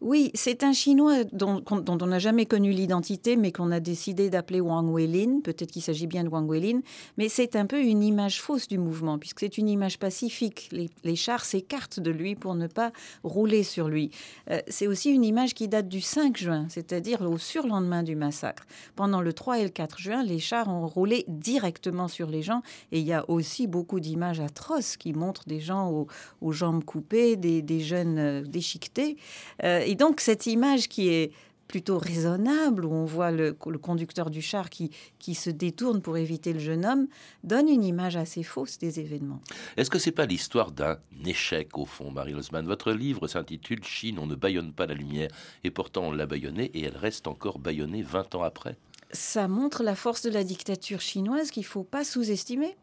Oui, 0.00 0.30
c'est 0.34 0.64
un 0.64 0.72
Chinois 0.72 1.24
dont, 1.32 1.62
on 1.70 2.06
n'a 2.06 2.18
jamais 2.18 2.44
connu 2.46 2.72
l'identité, 2.72 3.36
mais 3.36 3.52
qu'on 3.52 3.70
a 3.70 3.78
décidé 3.78 4.30
d'appeler 4.30 4.60
Wang 4.60 4.92
Weilin. 4.92 5.40
Peut-être 5.44 5.70
qu'il 5.70 5.82
s'agit 5.82 6.08
bien 6.08 6.24
de 6.24 6.28
Wang 6.28 6.50
Weilin, 6.50 6.80
mais 7.18 7.28
c'est 7.28 7.54
un 7.54 7.66
peu 7.66 7.80
une 7.80 8.02
image 8.02 8.40
fausse 8.40 8.66
du 8.66 8.78
mouvement, 8.78 9.18
puisque 9.18 9.40
c'est 9.40 9.58
une 9.58 9.68
image 9.68 9.98
pacifique. 9.98 10.70
Les, 11.04 11.16
chars 11.16 11.44
s'écartent 11.44 12.00
de 12.00 12.10
lui 12.10 12.34
pour 12.34 12.54
ne 12.54 12.66
pas 12.66 12.90
rouler 13.22 13.62
sur 13.62 13.88
lui. 13.88 14.10
Euh, 14.50 14.58
c'est 14.66 14.86
aussi 14.86 15.10
une 15.10 15.24
image 15.24 15.54
qui 15.54 15.68
date 15.68 15.88
du 15.88 16.00
5 16.00 16.36
juin, 16.36 16.66
c'est-à-dire 16.68 17.22
au 17.22 17.38
surlendemain 17.38 18.02
du 18.02 18.16
massacre. 18.16 18.64
Pendant 18.96 19.20
le 19.20 19.32
3 19.32 19.60
et 19.60 19.64
le 19.64 19.68
4 19.68 19.98
juin, 19.98 20.22
les 20.24 20.38
chars 20.38 20.68
ont 20.68 20.86
roulé 20.88 21.24
directement 21.28 22.08
sur 22.08 22.28
les 22.28 22.42
gens, 22.42 22.62
et 22.90 22.98
il 22.98 23.06
y 23.06 23.12
a 23.12 23.28
aussi 23.30 23.66
beaucoup 23.66 24.00
d'images 24.00 24.40
atroces 24.40 24.96
qui 24.96 25.12
montrent 25.12 25.44
des 25.46 25.60
gens 25.60 26.06
aux, 26.40 26.52
jambes 26.52 26.84
coupées, 26.84 27.36
des, 27.36 27.80
jeunes 27.80 28.18
euh, 28.18 28.42
déchiquetés. 28.42 29.16
Euh, 29.64 29.80
et 29.80 29.94
donc 29.94 30.20
cette 30.20 30.46
image 30.46 30.88
qui 30.88 31.08
est 31.08 31.32
plutôt 31.72 31.96
raisonnable, 31.96 32.84
où 32.84 32.92
on 32.92 33.06
voit 33.06 33.30
le, 33.30 33.54
conducteur 33.54 34.28
du 34.28 34.42
char 34.42 34.68
qui, 34.68 34.90
qui 35.18 35.34
se 35.34 35.48
détourne 35.48 36.02
pour 36.02 36.18
éviter 36.18 36.52
le 36.52 36.58
jeune 36.58 36.84
homme, 36.84 37.06
donne 37.44 37.66
une 37.66 37.82
image 37.82 38.14
assez 38.14 38.42
fausse 38.42 38.76
des 38.76 39.00
événements. 39.00 39.40
Est-ce 39.78 39.88
que 39.88 39.98
c'est 39.98 40.12
pas 40.12 40.26
l'histoire 40.26 40.70
d'un 40.70 40.98
échec, 41.24 41.78
au 41.78 41.86
fond, 41.86 42.10
Marie 42.10 42.32
Losman? 42.32 42.66
Votre 42.66 42.92
livre 42.92 43.26
s'intitule 43.26 43.82
Chine, 43.84 44.18
on 44.18 44.26
ne 44.26 44.34
baillonne 44.34 44.74
pas 44.74 44.84
la 44.84 44.92
lumière, 44.92 45.30
et 45.64 45.70
pourtant 45.70 46.02
on 46.08 46.12
l'a 46.12 46.26
baillonnée, 46.26 46.66
et 46.74 46.82
elle 46.82 46.96
reste 46.96 47.26
encore 47.26 47.58
baillonnée 47.58 48.02
20 48.02 48.34
ans 48.34 48.42
après. 48.42 48.76
Ça 49.12 49.48
montre 49.48 49.82
la 49.82 49.94
force 49.94 50.22
de 50.22 50.30
la 50.30 50.44
dictature 50.44 51.00
chinoise 51.00 51.50
qu'il 51.50 51.62
ne 51.62 51.68
faut 51.68 51.84
pas 51.84 52.04
sous-estimer 52.04 52.76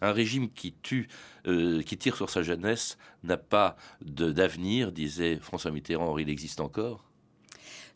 un 0.00 0.12
régime 0.12 0.50
qui 0.50 0.74
tue, 0.82 1.08
euh, 1.46 1.82
qui 1.82 1.96
tire 1.96 2.16
sur 2.16 2.30
sa 2.30 2.42
jeunesse, 2.42 2.98
n'a 3.22 3.36
pas 3.36 3.76
d'avenir, 4.00 4.92
disait 4.92 5.36
François 5.36 5.70
Mitterrand. 5.70 6.18
il 6.18 6.28
existe 6.28 6.60
encore 6.60 7.06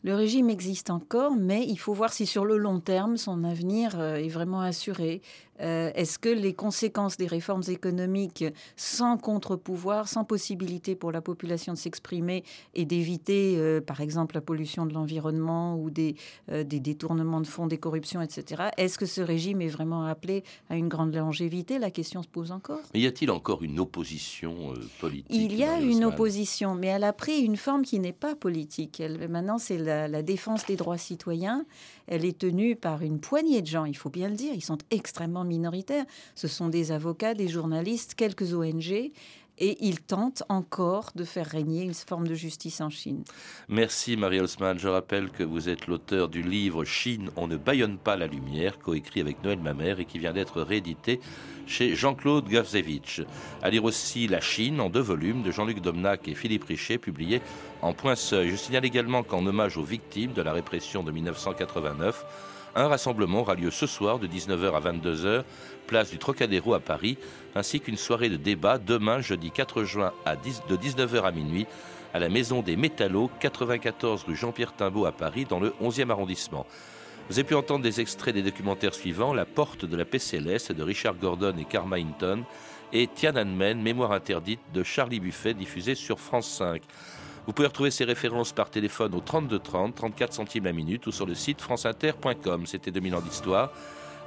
le 0.03 0.15
régime 0.15 0.49
existe 0.49 0.89
encore, 0.89 1.35
mais 1.35 1.63
il 1.67 1.77
faut 1.77 1.93
voir 1.93 2.11
si 2.11 2.25
sur 2.25 2.43
le 2.43 2.57
long 2.57 2.79
terme, 2.79 3.17
son 3.17 3.43
avenir 3.43 3.99
euh, 3.99 4.15
est 4.15 4.29
vraiment 4.29 4.61
assuré. 4.61 5.21
Euh, 5.61 5.91
est-ce 5.95 6.19
que 6.19 6.29
les 6.29 6.53
conséquences 6.53 7.17
des 7.17 7.27
réformes 7.27 7.63
économiques 7.67 8.43
sans 8.75 9.17
contre-pouvoir, 9.17 10.07
sans 10.07 10.23
possibilité 10.23 10.95
pour 10.95 11.11
la 11.11 11.21
population 11.21 11.73
de 11.73 11.77
s'exprimer 11.77 12.43
et 12.73 12.85
d'éviter, 12.85 13.55
euh, 13.57 13.79
par 13.79 14.01
exemple, 14.01 14.35
la 14.35 14.41
pollution 14.41 14.85
de 14.85 14.93
l'environnement 14.93 15.77
ou 15.77 15.89
des, 15.89 16.15
des, 16.49 16.79
détournements 16.79 17.41
de 17.41 17.47
fonds, 17.47 17.67
des 17.67 17.77
corruptions, 17.77 18.21
etc., 18.21 18.63
est-ce 18.77 18.97
que 18.97 19.05
ce 19.05 19.21
régime 19.21 19.61
est 19.61 19.67
vraiment 19.67 20.05
appelé 20.05 20.43
à 20.69 20.75
une 20.75 20.87
grande 20.87 21.15
longévité? 21.15 21.79
La 21.79 21.91
question 21.91 22.23
se 22.23 22.27
pose 22.27 22.51
encore. 22.51 22.79
Mais 22.93 23.01
y 23.01 23.07
a-t-il 23.07 23.31
encore 23.31 23.63
une 23.63 23.79
opposition 23.79 24.73
politique 24.99 25.27
Il 25.29 25.55
y 25.55 25.63
a 25.63 25.79
une 25.79 26.03
opposition, 26.03 26.75
mais 26.75 26.87
elle 26.87 27.03
a 27.03 27.13
pris 27.13 27.41
une 27.41 27.57
forme 27.57 27.83
qui 27.83 27.99
n'est 27.99 28.11
pas 28.13 28.35
politique. 28.35 28.99
Elle, 28.99 29.29
maintenant, 29.29 29.57
c'est 29.57 29.77
la 29.77 30.01
la, 30.07 30.21
défense 30.21 30.65
des 30.65 30.75
droits 30.75 30.97
citoyens, 30.97 31.65
elle 32.07 32.25
est 32.25 32.37
tenue 32.37 32.75
par 32.75 33.01
une 33.01 33.19
poignée 33.19 33.61
de 33.61 33.67
gens, 33.67 33.85
il 33.85 33.97
faut 33.97 34.09
bien 34.09 34.29
le 34.29 34.35
dire, 34.35 34.53
ils 34.53 34.63
sont 34.63 34.77
extrêmement 34.91 35.43
minoritaires. 35.51 36.05
Ce 36.33 36.47
sont 36.47 36.69
des 36.69 36.91
avocats, 36.91 37.33
des 37.33 37.47
journalistes, 37.47 38.15
quelques 38.15 38.53
ONG, 38.53 39.11
et 39.61 39.77
il 39.79 40.01
tente 40.01 40.41
encore 40.49 41.11
de 41.15 41.23
faire 41.23 41.45
régner 41.45 41.83
une 41.83 41.93
forme 41.93 42.27
de 42.27 42.33
justice 42.33 42.81
en 42.81 42.89
Chine. 42.89 43.23
Merci 43.69 44.17
Marie 44.17 44.39
Haussmann. 44.39 44.79
Je 44.79 44.87
rappelle 44.87 45.29
que 45.29 45.43
vous 45.43 45.69
êtes 45.69 45.85
l'auteur 45.85 46.29
du 46.29 46.41
livre 46.41 46.83
Chine, 46.83 47.29
on 47.35 47.47
ne 47.47 47.57
baillonne 47.57 47.97
pas 47.97 48.17
la 48.17 48.25
lumière, 48.27 48.79
coécrit 48.79 49.21
avec 49.21 49.43
Noël 49.43 49.59
Mamère 49.59 49.99
et 49.99 50.05
qui 50.05 50.17
vient 50.17 50.33
d'être 50.33 50.61
réédité 50.61 51.19
chez 51.67 51.95
Jean-Claude 51.95 52.49
Gavzevich. 52.49 53.21
À 53.61 53.69
lire 53.69 53.83
aussi 53.83 54.27
La 54.27 54.41
Chine 54.41 54.81
en 54.81 54.89
deux 54.89 54.99
volumes 54.99 55.43
de 55.43 55.51
Jean-Luc 55.51 55.79
Domnac 55.79 56.27
et 56.27 56.33
Philippe 56.33 56.63
Richet, 56.63 56.97
publiés 56.97 57.41
en 57.83 57.93
point 57.93 58.15
seuil. 58.15 58.49
Je 58.49 58.55
signale 58.55 58.85
également 58.85 59.21
qu'en 59.21 59.45
hommage 59.45 59.77
aux 59.77 59.83
victimes 59.83 60.33
de 60.33 60.41
la 60.41 60.53
répression 60.53 61.03
de 61.03 61.11
1989, 61.11 62.25
un 62.75 62.87
rassemblement 62.87 63.41
aura 63.41 63.55
lieu 63.55 63.71
ce 63.71 63.87
soir 63.87 64.19
de 64.19 64.27
19h 64.27 64.73
à 64.73 64.91
22h, 64.91 65.43
place 65.87 66.11
du 66.11 66.17
Trocadéro 66.17 66.73
à 66.73 66.79
Paris, 66.79 67.17
ainsi 67.55 67.79
qu'une 67.79 67.97
soirée 67.97 68.29
de 68.29 68.37
débat 68.37 68.77
demain, 68.77 69.21
jeudi 69.21 69.51
4 69.51 69.83
juin, 69.83 70.13
de 70.69 70.75
19h 70.75 71.23
à 71.23 71.31
minuit, 71.31 71.67
à 72.13 72.19
la 72.19 72.29
Maison 72.29 72.61
des 72.61 72.75
Métallos, 72.75 73.29
94 73.39 74.23
rue 74.23 74.35
Jean-Pierre 74.35 74.75
Timbaud 74.75 75.05
à 75.05 75.11
Paris, 75.11 75.45
dans 75.49 75.59
le 75.59 75.73
11e 75.81 76.09
arrondissement. 76.09 76.65
Vous 77.29 77.39
avez 77.39 77.47
pu 77.47 77.55
entendre 77.55 77.83
des 77.83 78.01
extraits 78.01 78.33
des 78.33 78.41
documentaires 78.41 78.93
suivants 78.93 79.33
La 79.33 79.45
porte 79.45 79.85
de 79.85 79.95
la 79.95 80.05
PCLS 80.05 80.73
de 80.75 80.83
Richard 80.83 81.15
Gordon 81.15 81.55
et 81.57 81.65
Karma 81.65 81.97
Hinton 81.97 82.43
et 82.93 83.07
Tiananmen, 83.07 83.81
Mémoire 83.81 84.11
interdite 84.11 84.59
de 84.73 84.83
Charlie 84.83 85.19
Buffet, 85.19 85.53
diffusé 85.53 85.95
sur 85.95 86.19
France 86.19 86.49
5. 86.57 86.81
Vous 87.47 87.53
pouvez 87.53 87.67
retrouver 87.67 87.91
ces 87.91 88.03
références 88.03 88.51
par 88.51 88.69
téléphone 88.69 89.15
au 89.15 89.19
32 89.19 89.59
30, 89.59 89.95
34 89.95 90.33
centimes 90.33 90.65
la 90.65 90.73
minute 90.73 91.07
ou 91.07 91.11
sur 91.11 91.25
le 91.25 91.33
site 91.33 91.61
franceinter.com. 91.61 92.65
C'était 92.65 92.91
2000 92.91 93.15
ans 93.15 93.21
d'histoire. 93.21 93.71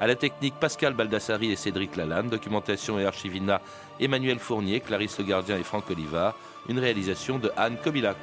À 0.01 0.07
la 0.07 0.17
technique, 0.17 0.55
Pascal 0.61 0.95
Baldassari 0.95 1.53
et 1.53 1.57
Cédric 1.57 1.97
Lalanne. 1.97 2.29
Documentation 2.29 2.99
et 2.99 3.07
archivina, 3.07 3.61
Emmanuel 4.01 4.39
Fournier, 4.39 4.81
Clarisse 4.81 5.19
Le 5.19 5.25
Gardien 5.25 5.57
et 5.57 5.63
Franck 5.63 5.91
Olivard. 5.91 6.35
Une 6.69 6.79
réalisation 6.79 7.39
de 7.39 7.53
Anne 7.57 7.77
Kobilac. 7.83 8.17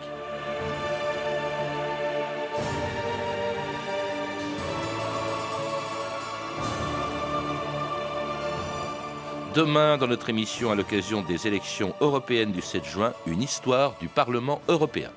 Demain, 9.53 9.97
dans 9.97 10.07
notre 10.07 10.29
émission, 10.29 10.71
à 10.71 10.75
l'occasion 10.75 11.21
des 11.21 11.45
élections 11.45 11.93
européennes 11.99 12.53
du 12.53 12.61
7 12.61 12.85
juin, 12.85 13.13
une 13.27 13.41
histoire 13.41 13.95
du 13.99 14.07
Parlement 14.07 14.61
européen. 14.69 15.11